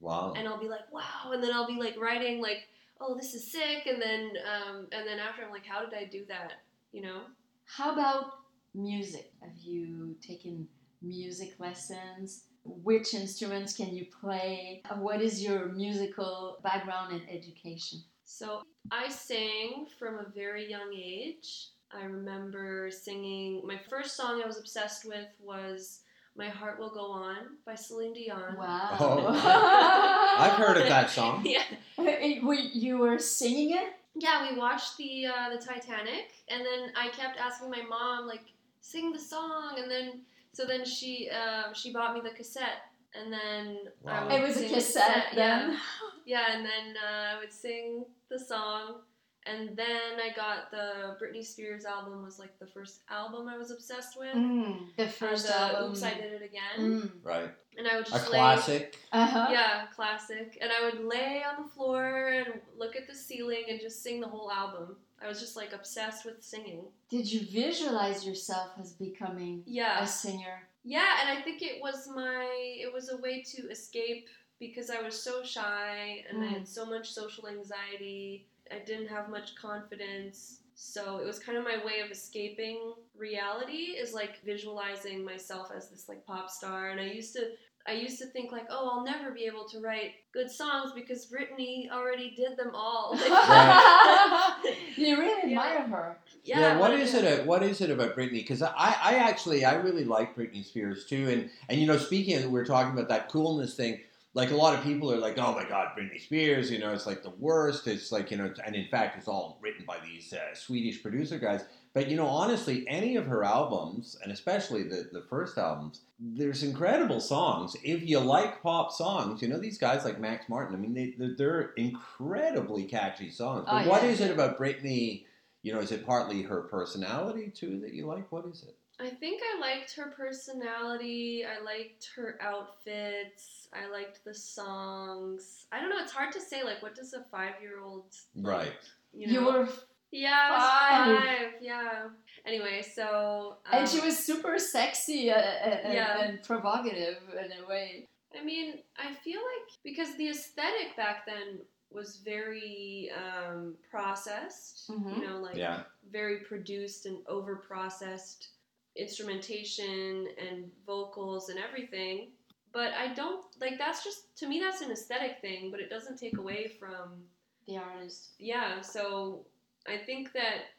Wow. 0.00 0.34
and 0.36 0.48
I'll 0.48 0.58
be 0.60 0.68
like 0.68 0.92
wow 0.92 1.32
and 1.32 1.42
then 1.42 1.52
I'll 1.52 1.66
be 1.66 1.78
like 1.78 1.96
writing 1.98 2.40
like 2.40 2.68
oh 3.00 3.14
this 3.16 3.34
is 3.34 3.50
sick 3.52 3.86
and 3.86 4.00
then 4.02 4.30
um, 4.46 4.86
and 4.92 5.06
then 5.06 5.18
after 5.20 5.44
I'm 5.44 5.50
like 5.50 5.66
how 5.66 5.84
did 5.84 5.94
I 5.94 6.04
do 6.04 6.24
that 6.28 6.54
you 6.92 7.02
know 7.02 7.22
How 7.66 7.92
about 7.92 8.32
music? 8.74 9.32
Have 9.42 9.56
you 9.62 10.16
taken 10.26 10.66
music 11.02 11.54
lessons? 11.58 12.44
Which 12.64 13.14
instruments 13.14 13.76
can 13.76 13.94
you 13.94 14.06
play? 14.20 14.82
What 14.96 15.20
is 15.20 15.42
your 15.42 15.66
musical 15.66 16.58
background 16.62 17.12
and 17.12 17.22
education? 17.28 18.00
So 18.24 18.62
I 18.90 19.08
sang 19.08 19.86
from 19.98 20.18
a 20.18 20.26
very 20.34 20.68
young 20.70 20.92
age. 20.94 21.68
I 21.92 22.04
remember 22.04 22.90
singing, 22.90 23.62
my 23.66 23.78
first 23.90 24.16
song 24.16 24.40
I 24.42 24.46
was 24.46 24.58
obsessed 24.58 25.04
with 25.04 25.26
was 25.40 26.00
My 26.36 26.48
Heart 26.48 26.78
Will 26.78 26.90
Go 26.90 27.10
On 27.10 27.36
by 27.66 27.74
Celine 27.74 28.14
Dion. 28.14 28.56
Wow. 28.56 28.96
Oh. 28.98 29.26
I've 30.38 30.52
heard 30.52 30.78
of 30.78 30.88
that 30.88 31.10
song. 31.10 31.42
yeah. 31.46 31.64
Were- 31.98 32.54
you 32.54 32.98
were 32.98 33.18
singing 33.18 33.72
it? 33.76 33.92
Yeah, 34.14 34.50
we 34.50 34.58
watched 34.58 34.96
the 34.98 35.26
uh, 35.26 35.50
the 35.50 35.56
Titanic, 35.64 36.32
and 36.48 36.60
then 36.64 36.92
I 36.96 37.08
kept 37.08 37.38
asking 37.38 37.70
my 37.70 37.82
mom 37.82 38.26
like, 38.26 38.44
sing 38.82 39.10
the 39.10 39.18
song, 39.18 39.76
and 39.78 39.90
then 39.90 40.20
so 40.52 40.64
then 40.66 40.84
she 40.84 41.30
um, 41.30 41.74
she 41.74 41.92
bought 41.92 42.14
me 42.14 42.20
the 42.22 42.34
cassette, 42.36 42.82
and 43.14 43.32
then 43.32 43.78
I 44.06 44.24
would 44.24 44.32
It 44.32 44.42
was 44.42 44.56
a 44.56 44.60
sing 44.60 44.68
the 44.68 44.74
cassette 44.74 45.26
then. 45.34 45.70
Yeah, 45.70 45.78
yeah, 46.26 46.56
and 46.56 46.64
then 46.64 46.94
uh, 46.96 47.36
I 47.36 47.38
would 47.40 47.52
sing 47.52 48.04
the 48.28 48.38
song, 48.38 49.00
and 49.46 49.76
then 49.76 50.20
I 50.22 50.34
got 50.34 50.70
the 50.70 51.16
Britney 51.20 51.44
Spears 51.44 51.84
album 51.84 52.22
was 52.22 52.38
like 52.38 52.58
the 52.58 52.66
first 52.66 53.00
album 53.10 53.48
I 53.48 53.56
was 53.58 53.70
obsessed 53.70 54.18
with. 54.18 54.34
Mm, 54.34 54.94
the 54.96 55.04
Uh, 55.04 55.08
first 55.08 55.46
the 55.46 55.58
album. 55.58 55.90
Oops, 55.90 56.02
I 56.02 56.14
Did 56.14 56.32
It 56.34 56.42
Again, 56.42 56.78
Mm. 57.02 57.10
Right. 57.22 57.50
and 57.76 57.88
I 57.88 57.96
would 57.96 58.06
A 58.06 58.10
just 58.10 58.30
lay. 58.30 58.38
classic. 58.38 58.98
Uh-huh. 59.12 59.48
Yeah, 59.50 59.86
classic. 59.94 60.58
And 60.60 60.70
I 60.70 60.84
would 60.84 61.04
lay 61.04 61.42
on 61.42 61.62
the 61.64 61.68
floor 61.70 62.28
and 62.28 62.60
look 62.76 62.94
at 62.96 63.06
the 63.08 63.14
ceiling 63.14 63.64
and 63.68 63.80
just 63.80 64.02
sing 64.02 64.20
the 64.20 64.28
whole 64.28 64.50
album. 64.50 64.96
I 65.20 65.28
was 65.28 65.38
just 65.40 65.56
like 65.56 65.72
obsessed 65.72 66.24
with 66.24 66.42
singing. 66.42 66.84
Did 67.08 67.30
you 67.32 67.40
visualize 67.46 68.26
yourself 68.26 68.72
as 68.80 68.92
becoming 68.92 69.62
Yeah. 69.66 70.02
a 70.02 70.06
singer? 70.06 70.68
Yeah, 70.84 71.20
and 71.20 71.38
I 71.38 71.42
think 71.42 71.62
it 71.62 71.80
was 71.80 72.08
my 72.08 72.44
it 72.80 72.92
was 72.92 73.08
a 73.08 73.16
way 73.18 73.42
to 73.42 73.70
escape 73.70 74.28
because 74.58 74.90
I 74.90 75.00
was 75.00 75.20
so 75.20 75.42
shy 75.44 76.24
and 76.28 76.42
I 76.42 76.46
Mm. 76.46 76.52
had 76.54 76.68
so 76.68 76.84
much 76.86 77.10
social 77.12 77.46
anxiety. 77.48 78.46
I 78.74 78.78
didn't 78.84 79.08
have 79.08 79.28
much 79.28 79.54
confidence. 79.54 80.60
So 80.74 81.18
it 81.18 81.26
was 81.26 81.38
kind 81.38 81.56
of 81.58 81.64
my 81.64 81.76
way 81.84 82.00
of 82.00 82.10
escaping 82.10 82.94
reality 83.16 83.94
is 84.02 84.14
like 84.14 84.42
visualizing 84.44 85.24
myself 85.24 85.68
as 85.76 85.90
this 85.90 86.08
like 86.08 86.26
pop 86.26 86.50
star 86.50 86.90
and 86.90 87.00
I 87.00 87.04
used 87.04 87.34
to 87.34 87.50
I 87.86 87.94
used 87.94 88.20
to 88.20 88.26
think 88.26 88.52
like, 88.52 88.66
oh, 88.70 88.90
I'll 88.92 89.04
never 89.04 89.32
be 89.32 89.44
able 89.44 89.64
to 89.70 89.80
write 89.80 90.12
good 90.32 90.48
songs 90.48 90.92
because 90.94 91.26
Britney 91.26 91.90
already 91.90 92.30
did 92.30 92.56
them 92.56 92.70
all. 92.74 93.18
Like, 93.28 94.76
you 94.96 95.18
really 95.18 95.50
Yeah. 95.52 95.58
admire 95.60 95.82
her. 95.88 96.16
Yeah, 96.44 96.78
what 96.78 96.92
but 96.92 97.00
is 97.00 97.14
it? 97.14 97.24
a- 97.24 97.44
What 97.44 97.62
is 97.64 97.80
it 97.80 97.90
about 97.90 98.16
Britney? 98.16 98.34
Because 98.34 98.62
I, 98.62 98.70
I 99.02 99.14
actually, 99.16 99.64
I 99.64 99.74
really 99.74 100.04
like 100.04 100.36
Britney 100.36 100.64
Spears 100.64 101.06
too. 101.06 101.28
And 101.28 101.50
and 101.68 101.80
you 101.80 101.86
know, 101.88 101.96
speaking, 101.96 102.36
of, 102.42 102.50
we 102.50 102.60
are 102.60 102.64
talking 102.64 102.92
about 102.92 103.08
that 103.08 103.28
coolness 103.28 103.74
thing. 103.74 104.00
Like 104.34 104.50
a 104.50 104.56
lot 104.56 104.74
of 104.74 104.82
people 104.82 105.12
are 105.12 105.18
like, 105.18 105.36
oh 105.36 105.54
my 105.54 105.64
God, 105.68 105.88
Britney 105.96 106.18
Spears. 106.20 106.70
You 106.70 106.78
know, 106.78 106.92
it's 106.92 107.06
like 107.06 107.22
the 107.22 107.34
worst. 107.38 107.86
It's 107.86 108.10
like 108.10 108.30
you 108.30 108.38
know, 108.38 108.52
and 108.64 108.74
in 108.74 108.88
fact, 108.88 109.18
it's 109.18 109.28
all 109.28 109.58
written 109.60 109.84
by 109.86 109.98
these 110.04 110.32
uh, 110.32 110.54
Swedish 110.54 111.02
producer 111.02 111.38
guys. 111.38 111.64
But 111.94 112.08
you 112.08 112.16
know, 112.16 112.26
honestly, 112.26 112.86
any 112.88 113.16
of 113.16 113.26
her 113.26 113.44
albums, 113.44 114.16
and 114.22 114.32
especially 114.32 114.84
the 114.84 115.08
the 115.12 115.20
first 115.28 115.58
albums, 115.58 116.00
there's 116.18 116.62
incredible 116.62 117.20
songs. 117.20 117.76
If 117.84 118.08
you 118.08 118.20
like 118.20 118.62
pop 118.62 118.90
songs, 118.92 119.42
you 119.42 119.48
know 119.48 119.58
these 119.58 119.76
guys 119.76 120.02
like 120.04 120.18
Max 120.18 120.48
Martin. 120.48 120.74
I 120.74 120.78
mean, 120.78 120.94
they 120.94 121.14
they're, 121.18 121.34
they're 121.36 121.72
incredibly 121.76 122.84
catchy 122.84 123.30
songs. 123.30 123.64
But 123.66 123.86
Oh, 123.86 124.02
yeah. 124.02 124.04
is 124.04 124.20
it 124.22 124.30
about 124.30 124.58
Britney? 124.58 125.24
You 125.62 125.74
know, 125.74 125.80
is 125.80 125.92
it 125.92 126.06
partly 126.06 126.42
her 126.42 126.62
personality 126.62 127.52
too 127.54 127.80
that 127.80 127.92
you 127.92 128.06
like? 128.06 128.32
What 128.32 128.46
is 128.46 128.62
it? 128.62 128.74
I 129.02 129.10
think 129.10 129.42
I 129.42 129.60
liked 129.60 129.94
her 129.96 130.12
personality. 130.16 131.44
I 131.44 131.62
liked 131.62 132.08
her 132.16 132.38
outfits. 132.40 133.68
I 133.72 133.90
liked 133.90 134.24
the 134.24 134.34
songs. 134.34 135.66
I 135.72 135.80
don't 135.80 135.90
know. 135.90 135.98
It's 136.00 136.12
hard 136.12 136.32
to 136.32 136.40
say. 136.40 136.62
Like, 136.62 136.82
what 136.82 136.94
does 136.94 137.12
a 137.12 137.24
five-year-old 137.30 138.14
Right. 138.36 138.72
You, 139.12 139.26
know? 139.26 139.32
You 139.32 139.44
were, 139.44 139.68
yeah, 140.12 140.58
five. 140.58 141.18
five. 141.18 141.48
Yeah. 141.60 142.08
Anyway, 142.46 142.82
so 142.82 143.56
and 143.72 143.88
she 143.88 143.98
um, 144.00 144.06
was 144.06 144.18
super 144.18 144.58
sexy 144.58 145.30
uh, 145.30 145.34
uh, 145.34 145.38
and, 145.40 145.94
Yeah. 145.94 146.22
and 146.22 146.42
provocative 146.42 147.18
in 147.32 147.50
a 147.64 147.68
way. 147.68 148.08
I 148.38 148.42
mean, 148.44 148.78
I 148.96 149.12
feel 149.14 149.40
like 149.40 149.76
because 149.82 150.16
the 150.16 150.28
aesthetic 150.30 150.96
back 150.96 151.26
then 151.26 151.60
was 151.90 152.20
very 152.24 153.10
um, 153.14 153.74
processed. 153.90 154.90
Mhm. 154.90 155.16
You 155.18 155.26
know, 155.26 155.38
like 155.38 155.56
Yeah. 155.56 155.82
very 156.10 156.38
produced 156.38 157.06
and 157.06 157.18
over 157.26 157.56
processed 157.56 158.48
instrumentation 158.96 160.28
and 160.38 160.70
vocals 160.86 161.48
and 161.48 161.58
everything. 161.58 162.28
But 162.72 162.92
I 162.92 163.12
don't 163.14 163.44
like 163.60 163.78
that's 163.78 164.02
just 164.02 164.34
to 164.38 164.46
me 164.48 164.58
that's 164.60 164.80
an 164.80 164.90
aesthetic 164.90 165.40
thing, 165.40 165.70
but 165.70 165.80
it 165.80 165.90
doesn't 165.90 166.18
take 166.18 166.38
away 166.38 166.68
from 166.78 167.22
The 167.66 167.76
artist. 167.76 168.30
yeah, 168.38 168.80
so 168.80 169.44
I 169.86 169.98
think 169.98 170.32
that 170.32 170.70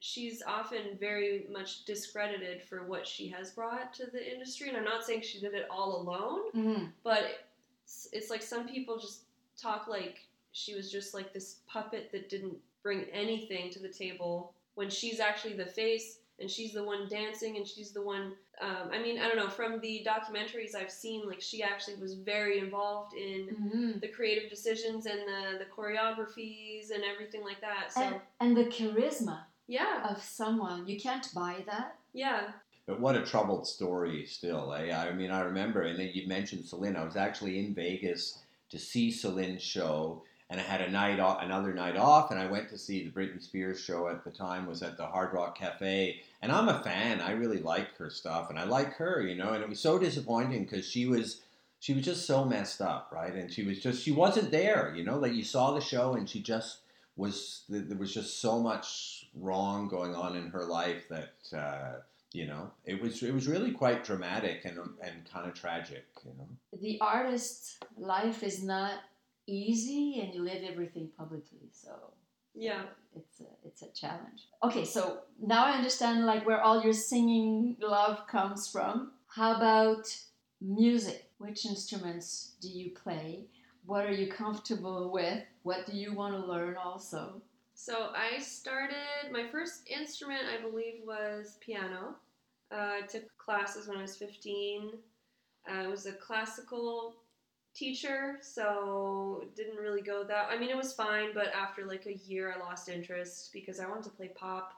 she's 0.00 0.42
often 0.46 0.96
very 0.98 1.46
much 1.52 1.84
discredited 1.84 2.62
for 2.62 2.84
what 2.84 3.06
she 3.06 3.28
has 3.28 3.50
brought 3.50 3.92
to 3.94 4.06
the 4.06 4.32
industry 4.32 4.68
and 4.68 4.76
I'm 4.76 4.84
not 4.84 5.04
saying 5.04 5.20
she 5.22 5.40
did 5.40 5.52
it 5.54 5.66
all 5.70 6.00
alone, 6.00 6.40
Mm-hmm. 6.56 6.84
but 7.04 7.24
it's, 7.84 8.08
it's 8.12 8.30
like 8.30 8.42
some 8.42 8.66
people 8.66 8.98
just 8.98 9.22
talk 9.60 9.86
like 9.88 10.26
she 10.52 10.74
was 10.74 10.90
just 10.90 11.12
like 11.14 11.32
this 11.32 11.56
puppet 11.68 12.10
that 12.12 12.28
didn't 12.30 12.56
bring 12.82 13.04
anything 13.12 13.70
to 13.70 13.78
the 13.78 13.88
table 13.90 14.54
when 14.74 14.88
she's 14.90 15.20
actually 15.20 15.52
the 15.54 15.66
face 15.66 16.18
and 16.40 16.50
she's 16.50 16.72
the 16.72 16.82
one 16.82 17.06
dancing 17.08 17.56
and 17.56 17.66
she's 17.66 17.92
the 17.92 18.02
one 18.02 18.32
um, 18.60 18.88
i 18.92 18.98
mean 19.00 19.18
i 19.18 19.26
don't 19.28 19.36
know 19.36 19.48
from 19.48 19.80
the 19.80 20.06
documentaries 20.06 20.74
i've 20.74 20.90
seen 20.90 21.26
like 21.28 21.40
she 21.40 21.62
actually 21.62 21.96
was 21.96 22.14
very 22.14 22.58
involved 22.58 23.14
in 23.14 23.48
Mm-hmm. 23.50 23.98
the 24.00 24.08
creative 24.08 24.48
decisions 24.50 25.06
and 25.06 25.20
the, 25.20 25.58
the 25.58 25.66
choreographies 25.76 26.90
and 26.94 27.02
everything 27.04 27.42
like 27.44 27.60
that 27.60 27.92
so 27.92 28.02
And, 28.02 28.16
and 28.40 28.56
the 28.56 28.64
charisma 28.64 29.40
yeah 29.66 30.08
of 30.08 30.22
someone, 30.22 30.86
you 30.86 30.98
can't 31.00 31.28
buy 31.34 31.62
that. 31.66 31.96
yeah 32.12 32.48
But 32.86 33.00
what 33.00 33.16
a 33.16 33.22
troubled 33.24 33.66
story 33.68 34.26
still, 34.26 34.72
eh? 34.74 34.92
I 34.92 35.12
mean, 35.12 35.30
I 35.30 35.40
remember, 35.42 35.82
and 35.82 35.96
then 35.98 36.10
you 36.12 36.26
mentioned 36.26 36.64
Celine. 36.64 36.96
I 36.96 37.04
was 37.04 37.16
actually 37.16 37.58
in 37.60 37.72
Vegas 37.74 38.40
to 38.70 38.78
see 38.78 39.12
Celine's 39.12 39.62
show, 39.62 40.22
and 40.50 40.60
I 40.60 40.64
had 40.64 40.80
a 40.80 40.90
night 40.90 41.20
off, 41.20 41.42
another 41.42 41.72
night 41.72 41.96
off, 41.96 42.32
and 42.32 42.40
I 42.40 42.46
went 42.46 42.68
to 42.70 42.78
see 42.78 43.04
the 43.04 43.10
Britney 43.10 43.40
Spears 43.40 43.80
show 43.80 44.08
at 44.08 44.24
the 44.24 44.32
time 44.32 44.66
was 44.66 44.82
at 44.82 44.96
the 44.96 45.06
Hard 45.06 45.32
Rock 45.32 45.56
Cafe, 45.56 46.20
and 46.42 46.50
I'm 46.50 46.68
a 46.68 46.82
fan. 46.82 47.20
I 47.20 47.32
really 47.32 47.60
like 47.60 47.96
her 47.98 48.10
stuff, 48.10 48.50
and 48.50 48.58
I 48.58 48.64
like 48.64 48.94
her, 48.94 49.22
you 49.22 49.36
know. 49.36 49.52
And 49.52 49.62
it 49.62 49.68
was 49.68 49.78
so 49.78 49.96
disappointing 49.96 50.64
because 50.64 50.84
she 50.84 51.06
was 51.06 51.42
she 51.78 51.94
was 51.94 52.04
just 52.04 52.26
so 52.26 52.44
messed 52.44 52.82
up, 52.82 53.10
right? 53.12 53.32
And 53.32 53.50
she 53.50 53.62
was 53.62 53.80
just 53.80 54.02
she 54.02 54.10
wasn't 54.10 54.50
there, 54.50 54.92
you 54.96 55.04
know. 55.04 55.18
Like 55.18 55.34
you 55.34 55.44
saw 55.44 55.72
the 55.72 55.80
show, 55.80 56.14
and 56.14 56.28
she 56.28 56.42
just 56.42 56.80
was 57.14 57.62
there 57.68 57.96
was 57.96 58.12
just 58.12 58.40
so 58.40 58.58
much 58.58 59.28
wrong 59.34 59.86
going 59.86 60.16
on 60.16 60.36
in 60.36 60.50
her 60.50 60.64
life 60.64 61.08
that. 61.08 61.56
Uh, 61.56 62.00
you 62.32 62.46
know 62.46 62.70
it 62.84 63.02
was 63.02 63.24
it 63.24 63.34
was 63.34 63.48
really 63.48 63.72
quite 63.72 64.04
dramatic 64.04 64.64
and 64.64 64.78
and 65.02 65.28
kind 65.32 65.48
of 65.48 65.52
tragic 65.52 66.06
you 66.24 66.30
know 66.38 66.46
The 66.80 67.00
artist's 67.00 67.80
life 67.98 68.44
is 68.44 68.62
not 68.62 69.00
easy, 69.50 70.20
and 70.20 70.34
you 70.34 70.42
live 70.42 70.62
everything 70.64 71.10
publicly, 71.16 71.68
so 71.72 71.90
yeah 72.54 72.82
it's 73.16 73.40
a, 73.40 73.44
it's 73.64 73.82
a 73.82 73.88
challenge. 73.88 74.48
Okay, 74.62 74.84
so 74.84 75.20
now 75.40 75.64
I 75.66 75.72
understand 75.72 76.26
like 76.26 76.46
where 76.46 76.60
all 76.60 76.82
your 76.82 76.92
singing 76.92 77.76
love 77.80 78.26
comes 78.26 78.68
from. 78.68 79.12
How 79.28 79.56
about 79.56 80.06
music? 80.60 81.30
Which 81.38 81.66
instruments 81.66 82.52
do 82.60 82.68
you 82.68 82.90
play? 82.90 83.46
What 83.86 84.06
are 84.06 84.12
you 84.12 84.30
comfortable 84.30 85.10
with? 85.10 85.42
What 85.62 85.86
do 85.86 85.96
you 85.96 86.14
want 86.14 86.34
to 86.34 86.50
learn 86.50 86.76
also? 86.76 87.40
So 87.74 88.10
I 88.14 88.38
started, 88.40 89.32
my 89.32 89.46
first 89.50 89.88
instrument, 89.88 90.42
I 90.54 90.60
believe, 90.60 91.00
was 91.06 91.56
piano. 91.60 92.14
Uh, 92.70 92.98
I 92.98 93.00
took 93.08 93.22
classes 93.38 93.88
when 93.88 93.98
I 93.98 94.02
was 94.02 94.16
15. 94.16 94.92
Uh, 95.68 95.82
it 95.82 95.90
was 95.90 96.06
a 96.06 96.12
classical 96.12 97.16
teacher, 97.74 98.38
so 98.42 99.44
didn't 99.56 99.76
really 99.76 100.02
go 100.02 100.24
that. 100.24 100.48
I 100.50 100.58
mean, 100.58 100.70
it 100.70 100.76
was 100.76 100.92
fine, 100.92 101.28
but 101.34 101.48
after 101.54 101.86
like 101.86 102.06
a 102.06 102.14
year, 102.28 102.52
I 102.54 102.58
lost 102.58 102.88
interest 102.88 103.50
because 103.52 103.80
I 103.80 103.88
wanted 103.88 104.04
to 104.04 104.10
play 104.10 104.28
pop. 104.34 104.72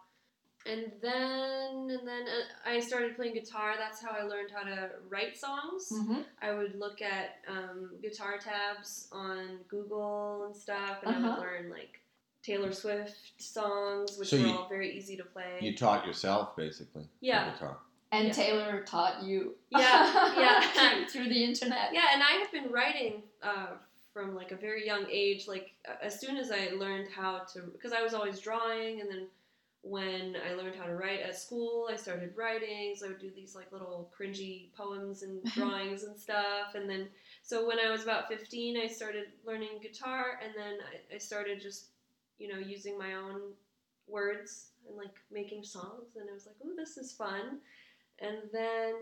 And 0.64 0.92
then, 1.02 1.88
and 1.90 2.06
then 2.06 2.22
uh, 2.28 2.68
I 2.68 2.78
started 2.78 3.16
playing 3.16 3.34
guitar. 3.34 3.74
That's 3.76 4.00
how 4.00 4.10
I 4.12 4.22
learned 4.22 4.50
how 4.54 4.62
to 4.62 4.90
write 5.08 5.36
songs. 5.36 5.88
hmm 5.90 6.20
I 6.40 6.52
would 6.52 6.76
look 6.78 7.02
at 7.02 7.36
um, 7.48 7.90
guitar 8.00 8.38
tabs 8.38 9.08
on 9.12 9.58
Google 9.68 10.44
and 10.46 10.54
stuff, 10.56 10.98
and 11.02 11.14
I 11.14 11.18
Uh-huh. 11.18 11.36
would 11.40 11.46
learn 11.46 11.70
like 11.70 12.00
Taylor 12.44 12.72
Swift 12.72 13.40
songs, 13.42 14.18
which 14.18 14.28
So 14.30 14.36
were 14.38 14.46
you- 14.46 14.52
all 14.52 14.68
very 14.68 14.96
easy 14.96 15.16
to 15.16 15.24
play. 15.24 15.58
You 15.60 15.76
taught 15.76 16.06
yourself 16.06 16.54
basically. 16.56 17.08
Yeah. 17.20 17.52
guitar. 17.52 17.78
And 18.12 18.28
Yeah. 18.28 18.32
Taylor 18.34 18.84
taught 18.86 19.22
you. 19.22 19.54
Yeah, 19.70 20.34
yeah. 20.38 21.06
through, 21.08 21.30
the 21.30 21.44
internet. 21.44 21.94
Yeah, 21.94 22.08
and 22.12 22.22
I 22.22 22.32
have 22.32 22.52
been 22.52 22.70
writing 22.70 23.22
uh, 23.42 23.68
from 24.12 24.34
like 24.34 24.52
a 24.52 24.56
very 24.56 24.84
young 24.86 25.06
age. 25.10 25.48
Like 25.48 25.72
as 26.02 26.20
soon 26.20 26.36
as 26.36 26.52
I 26.52 26.70
learned 26.76 27.08
how 27.10 27.40
to, 27.54 27.60
because 27.72 27.92
I 27.92 28.02
was 28.02 28.12
always 28.12 28.38
drawing, 28.38 29.00
and 29.00 29.10
then 29.10 29.28
when 29.80 30.36
I 30.46 30.52
learned 30.54 30.76
how 30.76 30.84
to 30.84 30.94
write 30.94 31.20
at 31.20 31.36
school, 31.36 31.88
I 31.90 31.96
started 31.96 32.34
writing. 32.36 32.94
So 32.96 33.06
I 33.06 33.08
would 33.08 33.18
do 33.18 33.30
these 33.34 33.54
like 33.56 33.72
little 33.72 34.10
cringy 34.16 34.72
poems 34.76 35.22
and 35.22 35.42
drawings 35.54 36.04
and 36.04 36.16
stuff. 36.18 36.74
And 36.74 36.88
then 36.88 37.08
so 37.42 37.66
when 37.66 37.78
I 37.78 37.90
was 37.90 38.02
about 38.02 38.28
fifteen, 38.28 38.76
I 38.76 38.88
started 38.88 39.28
learning 39.46 39.80
guitar, 39.82 40.38
and 40.44 40.52
then 40.54 40.78
I, 40.80 41.14
I 41.14 41.18
started 41.18 41.62
just 41.62 41.86
you 42.38 42.48
know 42.48 42.58
using 42.58 42.98
my 42.98 43.14
own 43.14 43.40
words 44.06 44.66
and 44.86 44.96
like 44.98 45.14
making 45.30 45.64
songs. 45.64 46.16
And 46.16 46.28
I 46.28 46.34
was 46.34 46.46
like, 46.46 46.56
oh, 46.64 46.74
this 46.76 46.96
is 46.98 47.12
fun. 47.12 47.58
And 48.22 48.38
then 48.52 48.94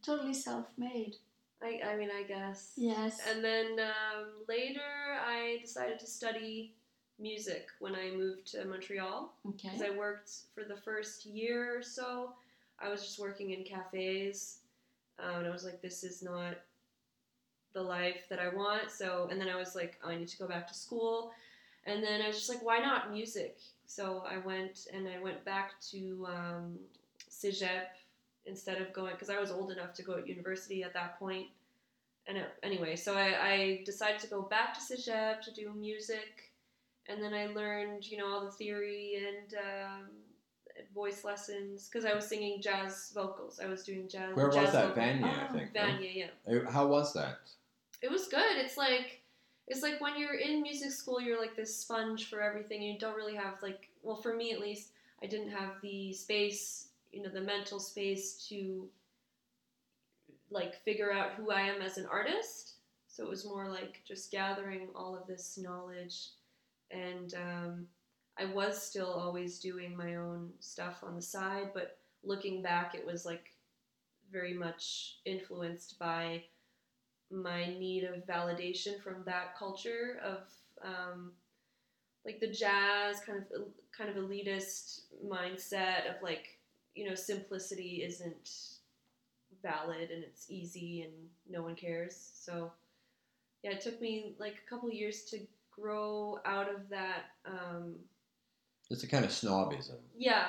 Totally 0.00 0.34
self-made. 0.34 1.16
I, 1.62 1.80
I 1.86 1.96
mean, 1.96 2.10
I 2.10 2.22
guess. 2.22 2.72
Yes. 2.76 3.20
And 3.30 3.44
then 3.44 3.78
um, 3.78 4.28
later, 4.48 4.80
I 5.24 5.58
decided 5.60 5.98
to 6.00 6.06
study 6.06 6.74
music 7.18 7.68
when 7.78 7.94
I 7.94 8.10
moved 8.10 8.50
to 8.52 8.64
Montreal 8.64 9.32
okay. 9.48 9.68
because 9.68 9.82
I 9.82 9.90
worked 9.90 10.30
for 10.54 10.64
the 10.64 10.76
first 10.76 11.26
year 11.26 11.78
or 11.78 11.82
so. 11.82 12.32
I 12.80 12.88
was 12.88 13.02
just 13.02 13.20
working 13.20 13.50
in 13.50 13.62
cafes, 13.62 14.58
um, 15.20 15.36
and 15.40 15.46
I 15.46 15.50
was 15.50 15.64
like, 15.64 15.80
"This 15.80 16.02
is 16.02 16.20
not 16.20 16.56
the 17.74 17.82
life 17.82 18.24
that 18.28 18.40
I 18.40 18.48
want." 18.48 18.90
So, 18.90 19.28
and 19.30 19.40
then 19.40 19.48
I 19.48 19.54
was 19.54 19.76
like, 19.76 20.00
oh, 20.02 20.08
"I 20.08 20.16
need 20.16 20.28
to 20.28 20.38
go 20.38 20.48
back 20.48 20.66
to 20.66 20.74
school," 20.74 21.30
and 21.84 22.02
then 22.02 22.22
I 22.22 22.26
was 22.26 22.36
just 22.36 22.48
like, 22.48 22.62
"Why 22.64 22.78
not 22.80 23.12
music?" 23.12 23.58
So 23.86 24.24
I 24.28 24.38
went 24.38 24.88
and 24.92 25.06
I 25.06 25.20
went 25.20 25.44
back 25.44 25.80
to 25.92 26.26
um, 26.28 26.78
Cégep 27.30 27.86
instead 28.46 28.80
of 28.80 28.92
going 28.92 29.12
because 29.12 29.30
I 29.30 29.38
was 29.40 29.50
old 29.50 29.70
enough 29.70 29.94
to 29.94 30.02
go 30.02 30.14
at 30.14 30.26
university 30.28 30.82
at 30.82 30.94
that 30.94 31.18
point. 31.18 31.46
And 32.26 32.38
it, 32.38 32.46
anyway, 32.62 32.94
so 32.96 33.16
I, 33.16 33.48
I 33.52 33.82
decided 33.84 34.20
to 34.20 34.28
go 34.28 34.42
back 34.42 34.74
to 34.74 34.80
Cégep 34.80 35.40
to 35.42 35.52
do 35.52 35.72
music, 35.74 36.52
and 37.08 37.20
then 37.22 37.34
I 37.34 37.46
learned, 37.48 38.06
you 38.08 38.16
know, 38.16 38.28
all 38.28 38.44
the 38.44 38.52
theory 38.52 39.14
and 39.26 39.54
um, 39.58 40.06
voice 40.94 41.24
lessons 41.24 41.88
because 41.88 42.04
I 42.04 42.14
was 42.14 42.26
singing 42.28 42.60
jazz 42.62 43.10
vocals. 43.14 43.58
I 43.62 43.66
was 43.66 43.82
doing 43.82 44.08
jazz. 44.08 44.36
Where 44.36 44.50
jazz 44.50 44.66
was 44.66 44.72
that? 44.72 44.94
Vanya, 44.94 45.26
Vanier, 45.26 45.38
I 45.38 45.46
Oh, 45.48 45.52
think. 45.52 45.72
Vanya, 45.72 45.94
Vanier, 45.98 46.30
yeah. 46.46 46.70
How 46.70 46.86
was 46.86 47.12
that? 47.14 47.40
It 48.02 48.10
was 48.10 48.28
good. 48.28 48.56
It's 48.56 48.76
like 48.76 49.20
it's 49.68 49.82
like 49.82 50.00
when 50.00 50.18
you're 50.18 50.34
in 50.34 50.62
music 50.62 50.90
school, 50.92 51.20
you're 51.20 51.40
like 51.40 51.56
this 51.56 51.76
sponge 51.76 52.28
for 52.28 52.40
everything. 52.40 52.82
You 52.82 52.98
don't 52.98 53.16
really 53.16 53.36
have 53.36 53.54
like, 53.62 53.88
well, 54.02 54.16
for 54.16 54.34
me 54.34 54.52
at 54.52 54.60
least, 54.60 54.90
I 55.22 55.26
didn't 55.26 55.50
have 55.50 55.80
the 55.82 56.12
space, 56.12 56.88
you 57.12 57.22
know, 57.22 57.28
the 57.28 57.40
mental 57.40 57.78
space 57.78 58.46
to 58.48 58.88
like 60.50 60.82
figure 60.84 61.12
out 61.12 61.32
who 61.32 61.50
I 61.50 61.62
am 61.62 61.80
as 61.80 61.98
an 61.98 62.06
artist. 62.10 62.74
So 63.06 63.22
it 63.22 63.28
was 63.28 63.44
more 63.44 63.68
like 63.68 64.02
just 64.06 64.30
gathering 64.30 64.88
all 64.94 65.14
of 65.14 65.26
this 65.26 65.58
knowledge, 65.60 66.28
and 66.90 67.34
um, 67.34 67.86
I 68.38 68.46
was 68.46 68.82
still 68.82 69.12
always 69.12 69.58
doing 69.58 69.96
my 69.96 70.16
own 70.16 70.50
stuff 70.60 71.02
on 71.02 71.14
the 71.14 71.22
side. 71.22 71.70
But 71.74 71.98
looking 72.24 72.62
back, 72.62 72.94
it 72.94 73.06
was 73.06 73.26
like 73.26 73.50
very 74.30 74.54
much 74.54 75.18
influenced 75.26 75.98
by 75.98 76.42
my 77.30 77.66
need 77.66 78.04
of 78.04 78.26
validation 78.26 79.00
from 79.02 79.22
that 79.26 79.56
culture 79.58 80.20
of 80.24 80.38
um, 80.82 81.32
like 82.24 82.40
the 82.40 82.50
jazz 82.50 83.20
kind 83.26 83.38
of 83.54 83.62
kind 83.96 84.10
of 84.10 84.16
elitist 84.16 85.02
mindset 85.26 86.08
of 86.08 86.22
like 86.22 86.58
you 86.94 87.08
know 87.08 87.14
simplicity 87.14 88.02
isn't 88.04 88.50
valid 89.62 90.10
and 90.10 90.22
it's 90.24 90.50
easy 90.50 91.02
and 91.02 91.12
no 91.48 91.62
one 91.62 91.74
cares 91.76 92.30
so 92.34 92.72
yeah 93.62 93.70
it 93.70 93.80
took 93.80 94.00
me 94.00 94.34
like 94.38 94.54
a 94.66 94.70
couple 94.70 94.90
years 94.90 95.22
to 95.24 95.38
grow 95.70 96.38
out 96.44 96.68
of 96.68 96.88
that 96.90 97.24
um, 97.46 97.94
It's 98.90 99.04
a 99.04 99.08
kind 99.08 99.24
of 99.24 99.30
snobism. 99.30 99.96
yeah 100.16 100.48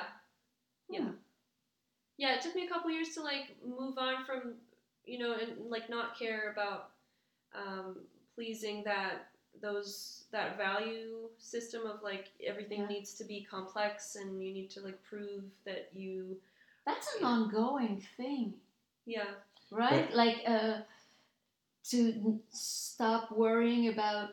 yeah 0.90 1.00
Hmm. 1.00 1.10
yeah 2.18 2.34
it 2.34 2.42
took 2.42 2.54
me 2.54 2.66
a 2.66 2.68
couple 2.68 2.90
years 2.90 3.10
to 3.14 3.22
like 3.22 3.56
move 3.66 3.96
on 3.98 4.24
from 4.26 4.54
you 5.04 5.18
know 5.18 5.34
and 5.34 5.70
like 5.70 5.88
not 5.88 6.18
care 6.18 6.52
about 6.52 6.90
um, 7.54 7.96
pleasing 8.34 8.82
that 8.84 9.28
those 9.60 10.24
that 10.30 10.56
value 10.56 11.28
system 11.38 11.86
of 11.86 12.02
like 12.02 12.28
everything 12.44 12.80
Yeah. 12.82 12.88
needs 12.88 13.14
to 13.14 13.24
be 13.24 13.44
complex 13.44 14.16
and 14.16 14.42
you 14.42 14.52
need 14.52 14.70
to 14.70 14.80
like 14.80 15.02
prove 15.02 15.44
that 15.64 15.90
you 15.94 16.36
That's 16.86 17.08
an 17.16 17.24
ongoing 17.24 18.02
thing, 18.16 18.54
yeah 19.06 19.30
right? 19.70 20.12
Like 20.14 20.42
uh, 20.46 20.78
to 21.90 22.40
stop 22.50 23.30
worrying 23.32 23.88
about 23.88 24.30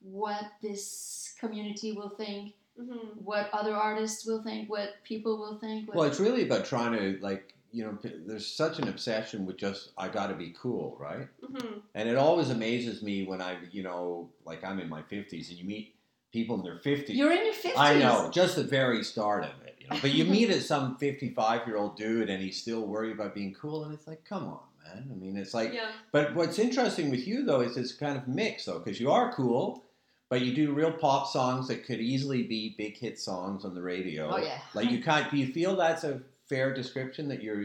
what 0.00 0.44
this 0.60 1.34
community 1.38 1.92
will 1.92 2.10
think, 2.10 2.54
hmm 2.76 3.08
what 3.22 3.48
other 3.52 3.74
artists 3.74 4.26
will 4.26 4.42
think, 4.42 4.68
what 4.68 4.94
people 5.04 5.38
will 5.38 5.58
think. 5.58 5.88
What, 5.88 5.96
Well, 5.96 6.06
it's 6.06 6.20
really 6.20 6.44
about 6.44 6.64
trying 6.64 6.92
to 6.92 7.18
like 7.22 7.54
you 7.72 7.84
know. 7.84 7.98
There's 8.26 8.46
such 8.46 8.78
an 8.78 8.88
obsession 8.88 9.46
with 9.46 9.56
just 9.56 9.90
I 9.98 10.08
got 10.08 10.28
to 10.28 10.34
be 10.34 10.54
cool, 10.60 10.96
right? 11.00 11.28
hmm 11.44 11.78
And 11.94 12.08
it 12.08 12.16
always 12.16 12.50
amazes 12.50 13.02
me 13.02 13.24
when 13.24 13.40
I, 13.42 13.56
you 13.70 13.82
know, 13.82 14.30
like 14.44 14.62
I'm 14.64 14.78
in 14.78 14.88
my 14.88 15.02
50s 15.02 15.48
and 15.50 15.58
you 15.58 15.64
meet 15.64 15.94
people 16.32 16.56
in 16.56 16.62
their 16.62 16.78
50s. 16.78 17.10
You're 17.10 17.32
in 17.32 17.44
your 17.44 17.54
fifties. 17.54 17.74
I 17.76 17.98
know, 17.98 18.30
just 18.32 18.56
the 18.56 18.64
very 18.64 19.02
start 19.04 19.44
of 19.44 19.50
it, 19.66 19.76
you 19.80 19.88
know. 19.88 19.98
But 20.00 20.12
you 20.12 20.24
meet 20.24 20.50
a, 20.50 20.60
some 20.60 20.96
55 20.96 21.66
year 21.66 21.76
old 21.76 21.96
dude 21.96 22.30
and 22.30 22.42
he's 22.42 22.60
still 22.60 22.86
worried 22.86 23.12
about 23.12 23.34
being 23.34 23.54
cool, 23.54 23.84
and 23.84 23.92
it's 23.92 24.06
like, 24.06 24.24
come 24.24 24.44
on, 24.44 24.60
man. 24.84 25.08
I 25.10 25.14
mean, 25.14 25.36
it's 25.36 25.54
like, 25.54 25.72
yeah 25.72 25.90
but 26.10 26.34
what's 26.34 26.58
interesting 26.58 27.10
with 27.10 27.26
you 27.26 27.44
though 27.44 27.60
is 27.60 27.76
it's 27.76 27.92
kind 27.92 28.16
of 28.16 28.28
mixed 28.28 28.66
though, 28.66 28.78
because 28.78 29.00
you 29.00 29.10
are 29.10 29.32
cool, 29.32 29.84
but 30.30 30.40
you 30.40 30.54
do 30.54 30.72
real 30.72 30.92
pop 30.92 31.28
songs 31.30 31.68
that 31.68 31.84
could 31.84 32.00
easily 32.00 32.42
be 32.42 32.74
big 32.78 32.96
hit 32.96 33.18
songs 33.18 33.64
on 33.66 33.74
the 33.74 33.82
radio. 33.82 34.30
Oh 34.32 34.38
yeah. 34.38 34.58
Like 34.72 34.90
you 34.90 35.02
can't. 35.02 35.30
Do 35.30 35.36
you 35.36 35.52
feel 35.52 35.76
that's 35.76 36.04
a 36.04 36.22
fair 36.52 36.74
description 36.74 37.28
that 37.28 37.42
you're, 37.42 37.64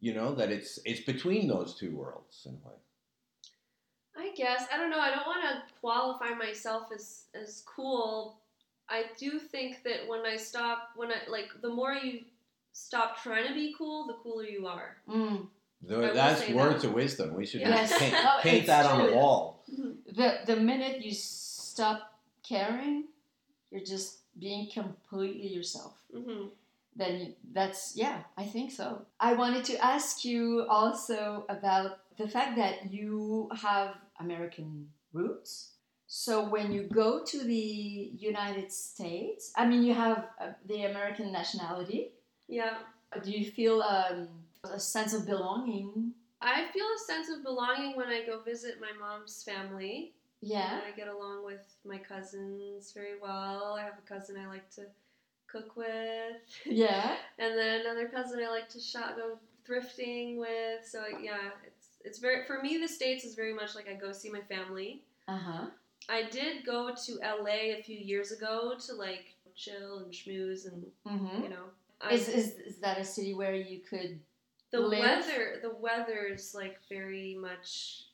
you 0.00 0.12
know, 0.12 0.34
that 0.34 0.50
it's 0.50 0.78
it's 0.84 1.00
between 1.00 1.46
those 1.46 1.74
two 1.74 1.94
worlds 1.94 2.46
in 2.46 2.54
a 2.64 2.68
way. 2.68 2.74
I 4.16 4.34
guess 4.36 4.66
I 4.72 4.76
don't 4.76 4.90
know. 4.90 4.98
I 4.98 5.10
don't 5.10 5.26
want 5.26 5.42
to 5.42 5.62
qualify 5.80 6.30
myself 6.34 6.88
as 6.94 7.24
as 7.40 7.62
cool. 7.64 8.40
I 8.88 9.04
do 9.18 9.38
think 9.38 9.82
that 9.84 10.08
when 10.08 10.26
I 10.26 10.36
stop, 10.36 10.90
when 10.96 11.10
I 11.12 11.18
like, 11.30 11.50
the 11.62 11.68
more 11.68 11.92
you 11.92 12.20
stop 12.72 13.22
trying 13.22 13.46
to 13.46 13.54
be 13.54 13.74
cool, 13.78 14.06
the 14.06 14.14
cooler 14.14 14.44
you 14.44 14.66
are. 14.66 14.96
Mm. 15.08 15.46
Though 15.82 16.00
will 16.00 16.14
that's 16.14 16.48
words 16.48 16.82
that. 16.82 16.88
of 16.88 16.94
wisdom. 16.94 17.34
We 17.36 17.46
should 17.46 17.60
Yes. 17.60 17.96
paint, 17.96 18.14
Oh, 18.18 18.38
paint 18.42 18.58
it's 18.58 18.66
that 18.66 18.86
on 18.86 19.06
the 19.06 19.12
wall. 19.12 19.62
The 19.68 20.40
the 20.46 20.56
minute 20.56 21.04
you 21.04 21.12
stop 21.14 22.18
caring, 22.42 23.04
you're 23.70 23.84
just 23.84 24.18
being 24.40 24.68
completely 24.72 25.48
yourself. 25.48 25.94
hmm 26.12 26.46
then 26.98 27.34
that's 27.52 27.94
yeah 27.96 28.18
i 28.36 28.44
think 28.44 28.70
so. 28.72 29.02
I 29.20 29.32
wanted 29.34 29.64
to 29.66 29.76
ask 29.84 30.24
you 30.24 30.66
also 30.68 31.44
about 31.48 32.00
the 32.18 32.28
fact 32.28 32.56
that 32.56 32.92
you 32.92 33.48
have 33.62 33.94
american 34.20 34.88
roots. 35.12 35.72
So 36.10 36.48
when 36.48 36.72
you 36.72 36.82
go 36.84 37.22
to 37.24 37.38
the 37.44 38.10
united 38.18 38.72
states 38.72 39.52
i 39.56 39.66
mean 39.66 39.82
you 39.82 39.94
have 39.94 40.28
uh, 40.40 40.52
the 40.66 40.84
american 40.84 41.32
nationality. 41.32 42.12
Yeah, 42.48 42.78
do 43.24 43.30
you 43.30 43.50
feel 43.50 43.82
um, 43.82 44.28
a 44.64 44.80
sense 44.80 45.12
of 45.14 45.26
belonging? 45.26 46.12
I 46.40 46.66
feel 46.72 46.86
a 46.86 47.04
sense 47.06 47.28
of 47.30 47.42
belonging 47.42 47.96
when 47.96 48.08
I 48.08 48.24
go 48.24 48.40
visit 48.40 48.76
my 48.80 48.92
mom's 48.98 49.42
family. 49.42 50.14
yeah. 50.40 50.80
I 50.86 50.96
get 50.96 51.08
along 51.08 51.44
with 51.44 51.64
my 51.84 51.98
cousins 51.98 52.92
very 52.92 53.18
well. 53.20 53.76
I 53.78 53.82
have 53.82 53.98
a 53.98 54.08
cousin 54.08 54.36
I 54.40 54.46
like 54.46 54.70
to 54.76 54.82
cook 55.50 55.76
with, 55.76 56.36
yeah 56.64 57.16
and 57.38 57.58
then 57.58 57.80
another 57.80 58.08
cousin 58.08 58.40
I 58.44 58.50
like 58.50 58.68
to 58.70 58.80
shop, 58.80 59.16
go 59.16 59.38
thrifting 59.68 60.38
with. 60.38 60.86
So 60.86 61.04
yeah, 61.22 61.50
it's 61.66 61.88
it's 62.04 62.18
very 62.18 62.46
for 62.46 62.62
me. 62.62 62.78
The 62.78 62.88
states 62.88 63.24
is 63.24 63.34
very 63.34 63.54
much 63.54 63.74
like 63.74 63.88
I 63.88 63.94
go 63.94 64.12
see 64.12 64.30
my 64.30 64.42
family. 64.42 65.02
uh-huh 65.26 65.66
I 66.08 66.22
did 66.30 66.64
go 66.64 66.94
to 66.94 67.12
LA 67.22 67.76
a 67.78 67.82
few 67.82 67.98
years 67.98 68.32
ago 68.32 68.74
to 68.86 68.94
like 68.94 69.34
chill 69.54 69.98
and 69.98 70.12
schmooze 70.12 70.66
and 70.66 70.86
mm-hmm. 71.06 71.42
you 71.42 71.48
know. 71.50 71.64
I, 72.00 72.12
is, 72.12 72.28
is, 72.28 72.54
is 72.54 72.76
that 72.76 72.98
a 72.98 73.04
city 73.04 73.34
where 73.34 73.54
you 73.54 73.80
could 73.80 74.20
the 74.70 74.80
live? 74.80 75.00
weather 75.00 75.58
the 75.62 75.74
weather 75.80 76.28
is 76.32 76.54
like 76.54 76.78
very 76.88 77.36
much 77.38 78.04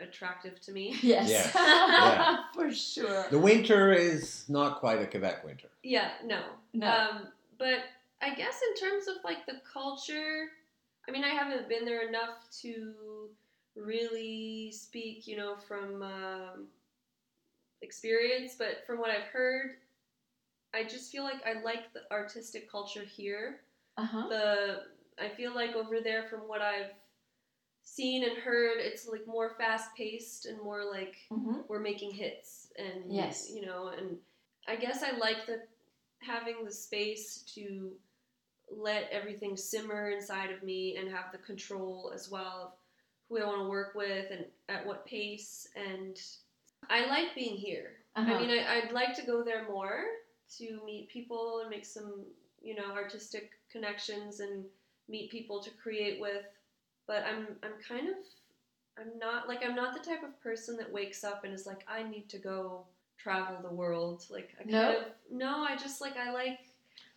attractive 0.00 0.60
to 0.62 0.72
me. 0.72 0.96
Yes. 1.02 1.28
Yes. 1.28 1.52
Yeah. 1.54 2.36
For 2.54 2.72
sure. 2.72 3.26
The 3.30 3.38
winter 3.38 3.92
is 3.92 4.44
not 4.48 4.80
quite 4.80 5.00
a 5.00 5.06
Quebec 5.06 5.44
winter. 5.44 5.68
Yeah, 5.82 6.10
no. 6.24 6.42
No. 6.72 6.86
Um, 6.88 7.28
but 7.58 7.80
I 8.20 8.34
guess 8.34 8.60
in 8.68 8.88
terms 8.88 9.08
of 9.08 9.16
like 9.24 9.46
the 9.46 9.60
culture, 9.72 10.48
I 11.08 11.10
mean, 11.10 11.24
I 11.24 11.30
haven't 11.30 11.68
been 11.68 11.84
there 11.84 12.08
enough 12.08 12.48
to 12.62 12.92
really 13.76 14.70
speak, 14.72 15.26
you 15.26 15.36
know, 15.36 15.56
from 15.56 16.02
um, 16.02 16.66
experience. 17.82 18.54
But 18.58 18.84
from 18.86 18.98
what 18.98 19.10
I've 19.10 19.28
heard, 19.32 19.72
I 20.74 20.84
just 20.84 21.10
feel 21.10 21.24
like 21.24 21.44
I 21.46 21.62
like 21.62 21.92
the 21.92 22.02
artistic 22.10 22.70
culture 22.70 23.04
here. 23.04 23.60
uh-huh. 23.98 24.28
The 24.28 24.76
I 25.22 25.28
feel 25.28 25.54
like 25.54 25.74
over 25.76 26.00
there, 26.02 26.24
from 26.28 26.40
what 26.40 26.62
I've 26.62 26.92
seen 27.82 28.24
and 28.24 28.38
heard, 28.38 28.78
it's 28.78 29.08
like 29.08 29.26
more 29.26 29.54
fast 29.58 29.94
paced 29.96 30.46
and 30.46 30.60
more 30.62 30.84
like 30.90 31.16
hmm 31.28 31.60
we're 31.68 31.80
making 31.80 32.10
hits 32.10 32.68
and 32.78 33.04
Yes. 33.08 33.50
you 33.54 33.64
know 33.64 33.88
and 33.96 34.16
i 34.68 34.76
guess 34.76 35.02
i 35.02 35.16
like 35.16 35.46
the 35.46 35.62
having 36.20 36.64
the 36.64 36.72
space 36.72 37.44
to 37.54 37.92
let 38.70 39.08
everything 39.12 39.56
simmer 39.56 40.10
inside 40.10 40.50
of 40.50 40.62
me 40.62 40.96
and 40.96 41.08
have 41.10 41.30
the 41.32 41.38
control 41.38 42.12
as 42.14 42.30
well 42.30 42.62
of 42.64 42.72
who 43.28 43.38
i 43.42 43.46
want 43.46 43.60
to 43.62 43.68
work 43.68 43.94
with 43.94 44.30
and 44.30 44.44
at 44.68 44.84
what 44.86 45.06
pace 45.06 45.68
and 45.76 46.20
i 46.90 47.06
like 47.06 47.34
being 47.34 47.56
here 47.56 47.92
Uh-huh. 48.16 48.32
i 48.34 48.38
mean 48.40 48.50
I, 48.50 48.78
i'd 48.82 48.92
like 48.92 49.14
to 49.16 49.22
go 49.26 49.42
there 49.42 49.66
more 49.70 50.04
to 50.58 50.80
meet 50.84 51.08
people 51.08 51.60
and 51.60 51.70
make 51.70 51.84
some 51.86 52.24
you 52.60 52.74
know 52.74 52.92
artistic 52.92 53.50
connections 53.70 54.40
and 54.40 54.64
meet 55.08 55.30
people 55.30 55.62
to 55.62 55.70
create 55.82 56.20
with 56.20 56.44
but 57.12 57.20
i'm 57.30 57.42
i'm 57.64 57.76
kind 57.90 58.08
of 58.08 58.16
I'm 59.00 59.18
not 59.26 59.48
like 59.50 59.62
I'm 59.66 59.74
not 59.82 59.90
the 59.98 60.04
type 60.10 60.22
of 60.22 60.32
person 60.42 60.76
that 60.76 60.88
wakes 60.92 61.24
up 61.24 61.44
and 61.44 61.50
is 61.58 61.66
like 61.66 61.82
I 61.88 62.02
need 62.02 62.26
to 62.34 62.38
go 62.38 62.84
travel 63.24 63.56
the 63.68 63.74
world. 63.82 64.18
Like 64.36 64.50
I 64.60 64.70
No? 64.70 64.82
kind 64.82 64.96
of 64.98 65.04
no, 65.44 65.52
I 65.70 65.76
just 65.76 66.02
like 66.04 66.16
I 66.18 66.30
like 66.30 66.58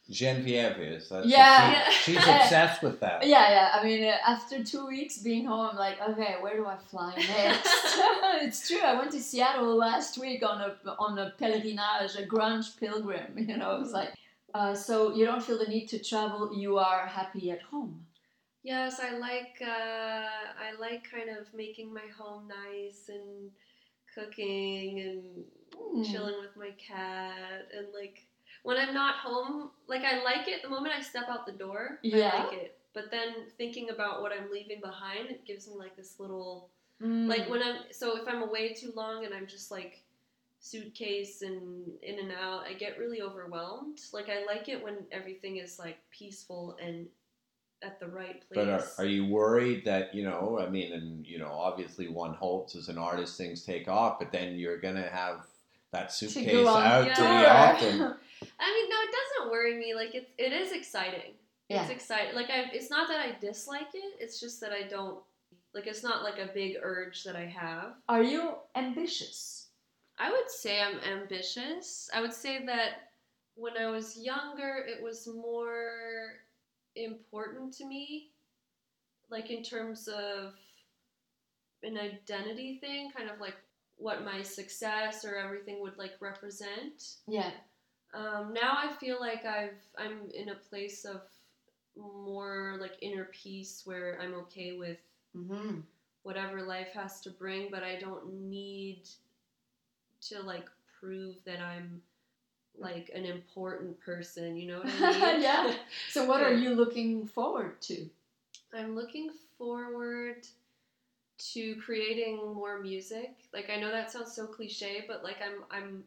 Genevieve 0.10 0.78
is. 0.80 1.10
That's 1.10 1.28
Yeah. 1.28 1.90
she- 1.90 1.96
she's 2.14 2.18
obsessed 2.28 2.82
with 2.84 3.00
that. 3.00 3.26
Yeah, 3.28 3.50
yeah. 3.50 3.70
I 3.74 3.84
mean, 3.84 4.04
uh, 4.06 4.16
after 4.28 4.64
two 4.64 4.86
weeks 4.88 5.18
being 5.18 5.46
home, 5.46 5.68
I'm 5.72 5.78
like, 5.78 5.98
okay, 6.10 6.36
where 6.42 6.56
do 6.56 6.66
I 6.66 6.78
fly 6.78 7.14
next? 7.18 7.68
it's 8.46 8.68
true. 8.70 8.80
I 8.80 8.94
went 9.00 9.12
to 9.12 9.20
Seattle 9.20 9.76
last 9.76 10.18
week 10.18 10.44
on 10.44 10.62
a 10.62 10.76
on 11.00 11.18
a 11.18 11.34
pèlerinage, 11.40 12.18
a 12.18 12.26
grunge 12.26 12.80
pilgrim. 12.80 13.38
You 13.50 13.58
know, 13.58 13.82
it's 13.82 13.92
like, 13.92 14.12
uh, 14.54 14.76
so 14.76 15.14
you 15.16 15.26
don't 15.26 15.44
feel 15.44 15.58
the 15.58 15.66
need 15.76 15.88
to 15.88 16.00
travel. 16.00 16.56
You 16.56 16.78
are 16.78 17.06
happy 17.08 17.52
at 17.52 17.62
home. 17.64 18.05
Yes, 18.66 19.00
I 19.00 19.18
like 19.18 19.62
uh, 19.62 19.66
I 20.60 20.74
like 20.80 21.10
kind 21.10 21.30
of 21.30 21.54
making 21.54 21.94
my 21.94 22.08
home 22.18 22.50
nice 22.50 23.10
and 23.10 23.52
cooking 24.14 25.00
and 25.00 25.46
Hmm. 25.78 26.04
chilling 26.04 26.40
with 26.40 26.56
my 26.56 26.72
cat 26.72 27.68
and 27.76 27.88
like 27.94 28.26
when 28.64 28.78
I'm 28.78 28.94
not 28.94 29.16
home, 29.16 29.72
like 29.88 30.04
I 30.04 30.24
like 30.24 30.48
it 30.48 30.64
the 30.64 30.70
moment 30.70 30.96
I 30.98 31.02
step 31.02 31.28
out 31.30 31.46
the 31.46 31.52
door. 31.52 32.00
Yeah. 32.02 32.32
I 32.34 32.44
like 32.44 32.54
it. 32.54 32.78
But 32.94 33.12
then 33.12 33.30
thinking 33.58 33.90
about 33.90 34.22
what 34.22 34.32
I'm 34.32 34.50
leaving 34.52 34.80
behind, 34.82 35.30
it 35.30 35.46
gives 35.46 35.68
me 35.68 35.76
like 35.78 35.96
this 35.96 36.20
little 36.20 36.70
Mm. 37.02 37.28
Like 37.28 37.50
when 37.50 37.62
I'm 37.62 37.78
so 37.92 38.18
if 38.18 38.28
I'm 38.28 38.42
away 38.42 38.74
too 38.74 38.94
long 38.96 39.26
and 39.26 39.34
I'm 39.34 39.48
just 39.48 39.70
like 39.70 40.02
suitcase 40.60 41.42
and 41.42 41.92
in 42.02 42.20
and 42.20 42.32
out, 42.32 42.64
I 42.66 42.74
get 42.74 42.98
really 42.98 43.22
overwhelmed. 43.22 44.00
Like 44.14 44.30
I 44.30 44.46
like 44.46 44.70
it 44.70 44.82
when 44.84 45.06
everything 45.12 45.58
is 45.58 45.78
like 45.78 45.98
peaceful 46.10 46.78
and 46.82 47.08
at 47.82 48.00
the 48.00 48.08
right 48.08 48.42
place. 48.50 48.66
But 48.66 48.70
are, 48.70 48.84
are 49.00 49.06
you 49.06 49.26
worried 49.26 49.86
that 49.86 50.14
you 50.16 50.24
know? 50.24 50.60
I 50.60 50.70
mean, 50.70 50.94
and 50.94 51.26
you 51.26 51.40
know, 51.40 51.52
obviously, 51.52 52.08
one 52.08 52.34
hopes 52.34 52.76
as 52.76 52.90
an 52.90 52.98
artist 52.98 53.38
things 53.38 53.64
take 53.64 53.88
off, 53.88 54.20
but 54.20 54.32
then 54.32 54.58
you're 54.58 54.80
gonna 54.80 55.08
have 55.10 55.46
that 55.92 56.12
suitcase 56.12 56.52
go 56.52 56.68
out 56.68 57.06
Yeah. 57.06 57.14
pretty 57.16 57.46
often. 57.46 58.02
I 58.60 58.74
mean, 58.74 58.90
no, 58.90 58.96
it 59.02 59.10
doesn't 59.40 59.52
worry 59.52 59.78
me. 59.78 59.94
Like 59.96 60.14
it's 60.16 60.32
it 60.38 60.52
is 60.52 60.72
exciting. 60.72 61.34
yeah. 61.70 61.84
It's 61.84 61.92
exciting. 61.92 62.36
Like 62.36 62.50
I, 62.50 62.66
it's 62.74 62.90
not 62.90 63.08
that 63.08 63.20
I 63.20 63.38
dislike 63.40 63.94
it. 63.94 64.16
It's 64.20 64.40
just 64.40 64.60
that 64.62 64.72
I 64.72 64.88
don't 64.88 65.20
like. 65.74 65.88
It's 65.88 66.04
not 66.04 66.24
like 66.24 66.38
a 66.40 66.52
big 66.54 66.76
urge 66.82 67.24
that 67.24 67.36
I 67.36 67.46
have. 67.46 67.94
Are 68.10 68.24
you 68.24 68.56
ambitious? 68.76 69.68
I 70.18 70.32
would 70.32 70.50
say 70.50 70.82
I'm 70.82 71.00
ambitious. 71.00 72.10
I 72.14 72.22
would 72.22 72.34
say 72.34 72.66
that 72.66 73.10
when 73.56 73.78
I 73.78 73.88
was 73.90 74.18
younger, 74.18 74.86
it 74.88 75.04
was 75.04 75.28
more 75.28 76.34
important 76.96 77.74
to 77.76 77.86
me, 77.86 78.32
like 79.30 79.50
in 79.52 79.64
terms 79.64 80.08
of 80.08 80.54
an 81.84 81.98
identity 81.98 82.78
thing, 82.80 83.12
kind 83.16 83.30
of 83.30 83.40
like 83.40 83.56
what 83.98 84.26
my 84.26 84.42
success 84.42 85.24
or 85.24 85.36
everything 85.36 85.82
would 85.82 85.98
like 85.98 86.14
represent. 86.20 87.16
Yeah. 87.28 87.52
Um, 88.14 88.54
now 88.54 88.78
I 88.78 88.94
feel 89.00 89.20
like 89.20 89.46
I've 89.46 89.82
I'm 89.98 90.30
in 90.34 90.50
a 90.50 90.56
place 90.56 91.06
of 91.06 91.22
more 91.98 92.78
like 92.80 92.94
inner 93.02 93.30
peace 93.32 93.82
where 93.86 94.20
I'm 94.22 94.34
okay 94.36 94.78
with 94.78 94.98
Mm-hmm. 95.36 95.80
whatever 96.24 96.62
life 96.64 96.88
has 96.94 97.20
to 97.20 97.30
bring, 97.30 97.68
but 97.70 97.84
I 97.84 98.00
don't 98.00 98.50
need 98.50 99.02
to 100.30 100.42
like 100.42 100.66
prove 100.98 101.36
that 101.46 101.60
I'm 101.60 102.02
like 102.80 103.12
an 103.14 103.26
important 103.26 104.00
person. 104.02 104.56
You 104.58 104.68
know 104.68 104.78
what 104.80 104.88
I 105.02 105.32
mean? 105.34 105.42
Yeah. 105.42 105.74
So, 106.12 106.26
what 106.26 106.42
are 106.42 106.54
you 106.54 106.72
looking 106.76 107.26
forward 107.28 107.80
to? 107.82 108.10
I'm 108.74 108.96
looking 108.96 109.30
forward 109.58 110.48
to 111.54 111.76
creating 111.78 112.38
more 112.54 112.80
music. 112.80 113.36
Like 113.54 113.70
I 113.70 113.80
know 113.80 113.92
that 113.92 114.12
sounds 114.12 114.34
so 114.34 114.46
cliche, 114.48 115.04
but 115.08 115.24
like 115.24 115.38
I'm 115.42 115.64
I'm 115.70 116.04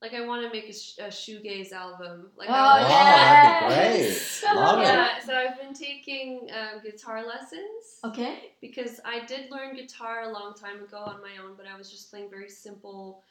like 0.00 0.14
I 0.14 0.24
want 0.26 0.42
to 0.46 0.50
make 0.52 0.68
a, 0.68 0.72
sh- 0.72 0.98
a 0.98 1.08
shoegaze 1.08 1.72
album. 1.72 2.28
Like 2.36 2.48
oh, 2.48 2.52
I 2.52 2.82
Wow, 2.82 2.88
yes. 2.88 4.40
that'd 4.40 4.48
be 4.50 4.54
great. 4.54 4.56
Love 4.64 4.78
it. 4.78 4.82
yeah. 4.84 5.18
So 5.20 5.34
I've 5.36 5.60
been 5.60 5.74
taking 5.74 6.48
um, 6.52 6.80
guitar 6.82 7.26
lessons. 7.26 7.98
Okay. 8.04 8.50
because 8.60 9.00
I 9.04 9.24
did 9.26 9.50
learn 9.50 9.74
guitar 9.76 10.22
a 10.22 10.32
long 10.32 10.54
time 10.54 10.82
ago 10.82 10.98
on 10.98 11.20
my 11.20 11.42
own, 11.44 11.54
but 11.56 11.66
I 11.66 11.76
was 11.76 11.90
just 11.90 12.10
playing 12.10 12.30
very 12.30 12.48
simple 12.48 13.22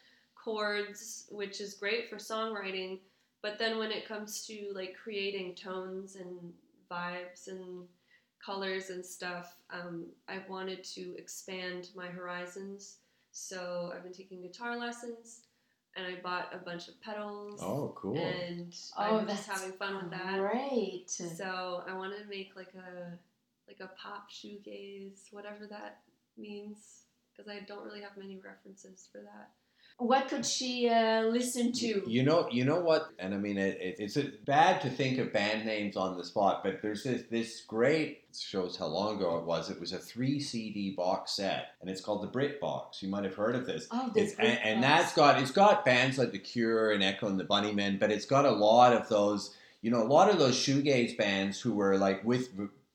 chords, 0.43 1.25
which 1.29 1.61
is 1.61 1.73
great 1.73 2.09
for 2.09 2.15
songwriting. 2.17 2.99
But 3.41 3.57
then 3.57 3.77
when 3.77 3.91
it 3.91 4.07
comes 4.07 4.45
to 4.47 4.71
like 4.73 4.95
creating 5.01 5.55
tones 5.55 6.15
and 6.15 6.53
vibes 6.91 7.47
and 7.47 7.85
colors 8.43 8.89
and 8.89 9.05
stuff, 9.05 9.55
um, 9.69 10.05
I 10.27 10.39
wanted 10.49 10.83
to 10.95 11.15
expand 11.17 11.89
my 11.95 12.07
horizons. 12.07 12.97
So 13.31 13.91
I've 13.95 14.03
been 14.03 14.13
taking 14.13 14.41
guitar 14.41 14.77
lessons, 14.77 15.41
and 15.95 16.05
I 16.05 16.19
bought 16.21 16.53
a 16.53 16.57
bunch 16.57 16.87
of 16.87 16.99
pedals. 17.01 17.59
Oh, 17.63 17.93
cool. 17.95 18.17
And 18.17 18.75
Oh, 18.97 19.19
I'm 19.19 19.27
just 19.27 19.47
having 19.47 19.71
fun 19.73 19.95
with 19.95 20.11
that. 20.11 20.39
Great. 20.39 21.09
So 21.09 21.83
I 21.87 21.93
want 21.93 22.13
to 22.17 22.25
make 22.27 22.55
like 22.55 22.73
a 22.75 23.17
like 23.67 23.79
a 23.81 23.91
pop 24.01 24.31
shoegaze, 24.31 25.31
whatever 25.31 25.67
that 25.67 25.99
means, 26.37 27.03
because 27.31 27.49
I 27.49 27.59
don't 27.67 27.85
really 27.85 28.01
have 28.01 28.17
many 28.17 28.37
references 28.37 29.07
for 29.11 29.19
that. 29.21 29.51
What 29.99 30.29
could 30.29 30.45
she 30.45 30.87
uh, 30.87 31.23
listen 31.23 31.73
to? 31.73 32.03
You 32.07 32.23
know, 32.23 32.47
you 32.49 32.63
know 32.63 32.79
what, 32.79 33.09
and 33.19 33.33
I 33.33 33.37
mean, 33.37 33.57
it, 33.57 33.77
it, 33.81 33.95
it's 33.99 34.17
bad 34.45 34.81
to 34.81 34.89
think 34.89 35.19
of 35.19 35.33
band 35.33 35.65
names 35.65 35.97
on 35.97 36.17
the 36.17 36.23
spot, 36.23 36.63
but 36.63 36.81
there's 36.81 37.03
this 37.03 37.23
this 37.29 37.61
great 37.67 38.23
shows 38.37 38.77
how 38.77 38.85
long 38.85 39.17
ago 39.17 39.37
it 39.37 39.43
was. 39.43 39.69
It 39.69 39.77
was 39.77 39.91
a 39.91 39.97
three 39.97 40.39
CD 40.39 40.91
box 40.91 41.33
set, 41.33 41.75
and 41.81 41.89
it's 41.89 41.99
called 41.99 42.23
the 42.23 42.27
Brit 42.27 42.61
Box. 42.61 43.03
You 43.03 43.09
might 43.09 43.25
have 43.25 43.35
heard 43.35 43.55
of 43.55 43.65
this. 43.65 43.87
Oh, 43.91 44.09
It's, 44.15 44.35
this 44.35 44.39
and, 44.39 44.59
and 44.63 44.83
that's 44.83 45.13
got 45.13 45.41
it's 45.41 45.51
got 45.51 45.83
bands 45.83 46.17
like 46.17 46.31
The 46.31 46.39
Cure 46.39 46.91
and 46.91 47.03
Echo 47.03 47.27
and 47.27 47.37
the 47.37 47.43
Bunnymen, 47.43 47.99
but 47.99 48.09
it's 48.09 48.25
got 48.25 48.45
a 48.45 48.51
lot 48.51 48.93
of 48.93 49.09
those, 49.09 49.53
you 49.81 49.91
know, 49.91 50.01
a 50.01 50.07
lot 50.07 50.29
of 50.29 50.39
those 50.39 50.55
shoegaze 50.55 51.17
bands 51.17 51.59
who 51.59 51.73
were 51.73 51.97
like 51.97 52.23
with 52.23 52.49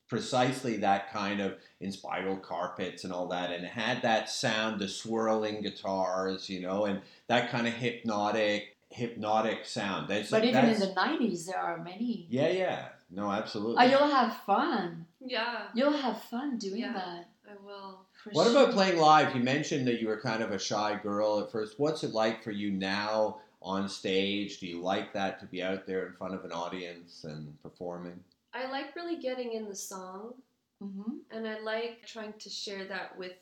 precisely 0.08 0.76
that 0.78 1.12
kind 1.12 1.40
of 1.40 1.54
Inspiral 1.82 2.40
Carpets 2.40 3.04
and 3.04 3.12
all 3.12 3.28
that, 3.28 3.50
and 3.50 3.64
it 3.64 3.70
had 3.70 4.02
that 4.02 4.28
sound, 4.30 4.80
the 4.80 4.88
swirling 4.88 5.62
guitars, 5.62 6.48
you 6.48 6.60
know, 6.60 6.84
and 6.84 7.00
that 7.28 7.50
kind 7.50 7.66
of 7.66 7.74
hypnotic 7.74 8.76
hypnotic 8.90 9.64
sound. 9.66 10.08
That's, 10.08 10.30
But 10.30 10.44
even 10.44 10.66
in 10.66 10.78
the 10.78 10.86
90s, 10.86 11.46
there 11.46 11.58
are 11.58 11.82
many. 11.82 12.26
yeah, 12.30 12.48
yeah, 12.48 12.88
no, 13.10 13.28
absolutely. 13.32 13.76
Oh, 13.84 13.88
you'll 13.88 14.08
have 14.08 14.36
fun. 14.46 15.06
Yeah, 15.20 15.62
You'll 15.74 15.96
have 15.96 16.22
fun 16.22 16.58
doing 16.58 16.82
Yeah. 16.82 16.92
that. 16.92 17.28
I 17.50 17.56
will. 17.66 17.98
What 18.32 18.46
sure. 18.46 18.52
about 18.62 18.72
playing 18.72 18.98
live? 18.98 19.34
You 19.34 19.42
mentioned 19.42 19.86
that 19.88 20.00
you 20.00 20.06
were 20.06 20.20
kind 20.20 20.42
of 20.44 20.52
a 20.52 20.58
shy 20.60 20.98
girl 21.02 21.40
at 21.40 21.50
first. 21.50 21.78
What's 21.78 22.04
it 22.04 22.12
like 22.12 22.42
for 22.44 22.52
you 22.52 22.70
now 22.70 23.38
on 23.60 23.88
stage? 23.88 24.60
Do 24.60 24.66
you 24.68 24.80
like 24.80 25.12
that 25.14 25.40
to 25.40 25.46
be 25.46 25.60
out 25.62 25.86
there 25.86 26.06
in 26.06 26.12
front 26.12 26.34
of 26.34 26.44
an 26.44 26.52
audience 26.52 27.24
and 27.24 27.60
performing? 27.62 28.22
I 28.54 28.70
like 28.70 28.94
really 28.96 29.16
getting 29.16 29.52
in 29.52 29.68
the 29.68 29.74
song, 29.74 30.34
Mhm. 30.82 31.20
and 31.30 31.46
I 31.46 31.58
like 31.60 32.06
trying 32.06 32.34
to 32.34 32.48
share 32.50 32.84
that 32.86 33.16
with 33.18 33.36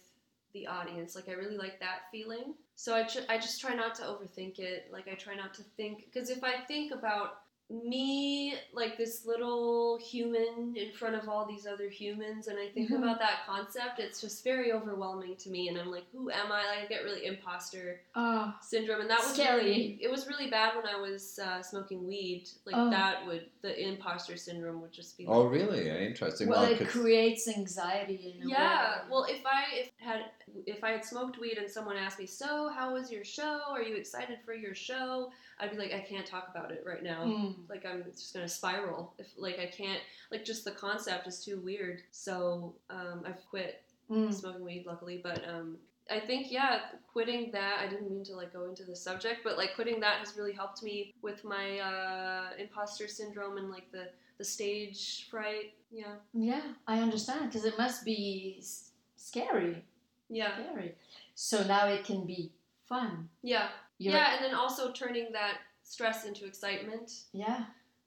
the 0.53 0.67
audience. 0.67 1.15
Like 1.15 1.29
I 1.29 1.33
really 1.33 1.57
like 1.57 1.79
that 1.81 2.11
feeling. 2.11 2.55
So 2.75 2.95
I, 2.95 3.05
tr- 3.05 3.21
I 3.29 3.37
just 3.39 3.61
try 3.61 3.75
not 3.75 3.95
to 3.97 4.03
overthink 4.03 4.59
it. 4.59 4.89
Like 4.93 5.09
I 5.09 5.15
try 5.15 5.35
not 5.35 5.55
to 5.55 5.63
think 5.63 6.05
because 6.07 6.31
if 6.31 6.43
I 6.45 6.61
think 6.67 6.93
about 6.93 7.39
me 7.71 8.55
like 8.75 8.99
this 8.99 9.25
little 9.25 9.97
human 9.99 10.75
in 10.77 10.93
front 10.93 11.15
of 11.15 11.27
all 11.27 11.47
these 11.47 11.67
other 11.67 11.89
humans 11.89 12.49
and 12.49 12.59
i 12.59 12.69
think 12.69 12.91
Mhm. 12.91 12.99
about 12.99 13.19
that 13.19 13.47
concept 13.47 13.99
it's 13.99 14.21
just 14.21 14.45
very 14.45 14.73
overwhelming 14.73 15.35
to 15.37 15.49
me 15.49 15.69
and 15.69 15.79
i'm 15.79 15.91
like 15.91 16.05
who 16.13 16.29
am 16.31 16.53
i 16.53 16.67
like, 16.67 16.79
i 16.81 16.87
get 16.87 17.03
really 17.03 17.25
imposter 17.25 18.03
Oh, 18.15 18.55
syndrome 18.61 19.01
and 19.01 19.09
that 19.09 19.21
was 19.21 19.33
Scary. 19.33 19.63
really 19.65 19.99
it 20.03 20.11
was 20.11 20.27
really 20.29 20.51
bad 20.51 20.77
when 20.77 20.85
i 20.87 20.97
was 21.01 21.39
uh, 21.39 21.63
smoking 21.63 22.07
weed 22.07 22.47
like 22.67 22.75
Oh. 22.77 22.91
that 22.91 23.25
would 23.27 23.49
the 23.63 23.89
imposter 23.89 24.37
syndrome 24.37 24.81
would 24.83 24.93
just 24.93 25.17
be 25.17 25.25
like 25.25 25.35
Oh, 25.37 25.45
really? 25.47 25.89
Interesting. 25.89 26.49
well, 26.49 26.65
it 26.65 26.79
'cause- 26.79 26.89
creates 26.89 27.47
anxiety 27.49 28.35
in 28.41 28.47
a 28.47 28.51
yeah 28.51 29.03
way. 29.05 29.09
well 29.11 29.25
if 29.25 29.41
i 29.47 29.65
if 29.75 29.91
had 29.99 30.25
if 30.67 30.83
i 30.85 30.91
had 30.91 31.05
smoked 31.05 31.39
weed 31.39 31.59
and 31.59 31.71
someone 31.71 31.97
asked 31.97 32.19
me 32.19 32.27
so 32.27 32.69
how 32.69 32.93
was 32.93 33.11
your 33.11 33.25
show 33.25 33.61
are 33.71 33.81
you 33.83 33.95
excited 33.95 34.39
for 34.45 34.53
your 34.53 34.75
show 34.75 35.31
i'd 35.61 35.71
be 35.71 35.77
like 35.77 35.93
i 35.93 36.01
can't 36.01 36.27
talk 36.27 36.49
about 36.51 36.71
it 36.73 36.83
right 36.85 37.03
now 37.05 37.25
Mm. 37.25 37.55
like 37.69 37.87
i'm 37.87 38.05
just 38.13 38.35
gonna 38.35 38.49
spiral 38.49 39.15
if 39.19 39.29
like 39.37 39.59
i 39.61 39.67
can't 39.67 40.01
like 40.33 40.45
just 40.45 40.65
the 40.65 40.73
concept 40.73 41.27
is 41.29 41.45
too 41.45 41.61
weird 41.61 42.03
so 42.11 42.75
um, 42.91 43.23
i've 43.27 43.43
quit 43.49 43.83
Mm. 44.11 44.35
smoking 44.35 44.65
weed 44.65 44.85
luckily 44.87 45.21
but 45.23 45.49
um 45.49 45.79
I 46.11 46.21
think 46.21 46.51
yeah, 46.51 46.81
quitting 47.13 47.51
that. 47.53 47.79
I 47.81 47.87
didn't 47.89 48.11
mean 48.11 48.25
to 48.25 48.35
like 48.35 48.53
go 48.53 48.65
into 48.69 48.85
the 48.85 48.97
subject, 48.97 49.41
but 49.45 49.57
like 49.57 49.75
quitting 49.75 50.01
that 50.01 50.19
has 50.19 50.37
really 50.37 50.53
helped 50.53 50.83
me 50.83 51.15
with 51.23 51.45
my 51.45 51.79
uh, 51.79 52.51
imposter 52.59 53.07
syndrome 53.09 53.57
and 53.59 53.71
like 53.71 53.91
the 53.93 54.09
the 54.39 54.45
stage 54.45 55.29
fright. 55.31 55.75
Yeah, 55.91 56.15
Yeah, 56.35 56.63
I 56.87 57.01
understand 57.01 57.47
because 57.51 57.65
it 57.65 57.77
must 57.79 58.05
be 58.05 58.57
s- 58.59 58.91
scary. 59.17 59.85
yeah, 60.31 60.55
Scary. 60.55 60.95
So 61.35 61.63
now 61.65 61.87
it 61.89 62.05
can 62.05 62.25
be 62.25 62.51
fun. 62.89 63.29
yeah, 63.43 63.69
You're- 63.99 64.17
yeah, 64.19 64.35
and 64.37 64.45
then 64.45 64.55
also 64.55 64.91
turning 64.93 65.31
that 65.33 65.59
stress 65.85 66.25
into 66.25 66.47
excitement. 66.47 67.13
Yeah. 67.33 67.65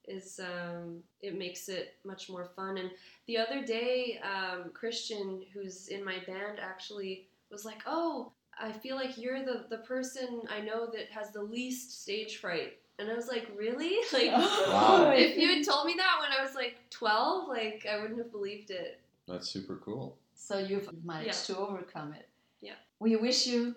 is 0.07 0.39
um, 0.39 1.01
it 1.21 1.35
makes 1.37 1.69
it 1.69 1.95
much 2.03 2.29
more 2.29 2.45
fun. 2.55 2.77
And 2.77 2.91
the 3.27 3.37
other 3.37 3.63
day, 3.65 4.19
um, 4.23 4.71
Christian, 4.73 5.43
who's 5.53 5.87
in 5.87 6.03
my 6.03 6.17
band, 6.27 6.59
actually 6.59 7.27
was 7.51 7.65
like, 7.65 7.81
"Oh, 7.85 8.31
I 8.59 8.71
feel 8.71 8.95
like 8.95 9.17
you're 9.17 9.43
the 9.43 9.65
the 9.69 9.79
person 9.79 10.41
I 10.49 10.61
know 10.61 10.87
that 10.91 11.09
has 11.11 11.31
the 11.31 11.41
least 11.43 12.01
stage 12.01 12.37
fright." 12.37 12.79
And 12.97 13.09
I 13.09 13.15
was 13.15 13.27
like, 13.27 13.47
"Really? 13.57 13.97
Like, 14.13 14.29
oh, 14.33 14.65
Wow. 14.71 15.11
if 15.11 15.37
you 15.37 15.47
had 15.47 15.65
told 15.65 15.85
me 15.85 15.93
that 15.97 16.17
when 16.21 16.31
I 16.37 16.43
was 16.43 16.55
like 16.55 16.77
12, 16.89 17.47
like 17.49 17.85
I 17.89 17.99
wouldn't 17.99 18.19
have 18.19 18.31
believed 18.31 18.71
it." 18.71 19.01
That's 19.27 19.49
super 19.49 19.77
cool. 19.77 20.17
So 20.35 20.59
you've 20.59 20.89
managed 21.03 21.45
to 21.47 21.57
overcome 21.57 22.13
it. 22.13 22.29
Yeah. 22.61 22.73
We 22.99 23.15
wish 23.15 23.47
you 23.47 23.75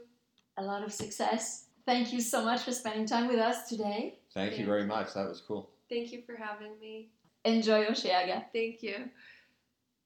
a 0.57 0.62
lot 0.62 0.83
of 0.85 0.92
success. 0.92 1.66
Thank 1.87 2.12
you 2.12 2.20
so 2.20 2.44
much 2.44 2.62
for 2.62 2.72
spending 2.72 3.07
time 3.07 3.28
with 3.28 3.38
us 3.38 3.68
today. 3.68 4.18
Thank 4.35 4.59
you 4.59 4.66
very 4.66 4.85
much. 4.85 5.14
That 5.14 5.26
was 5.26 5.40
cool. 5.40 5.70
Thank 5.88 6.12
you 6.12 6.22
for 6.26 6.37
having 6.37 6.78
me. 6.78 7.09
Enjoy 7.44 7.85
Osheaga. 7.87 8.44
Thank 8.52 8.83
you. 8.83 9.09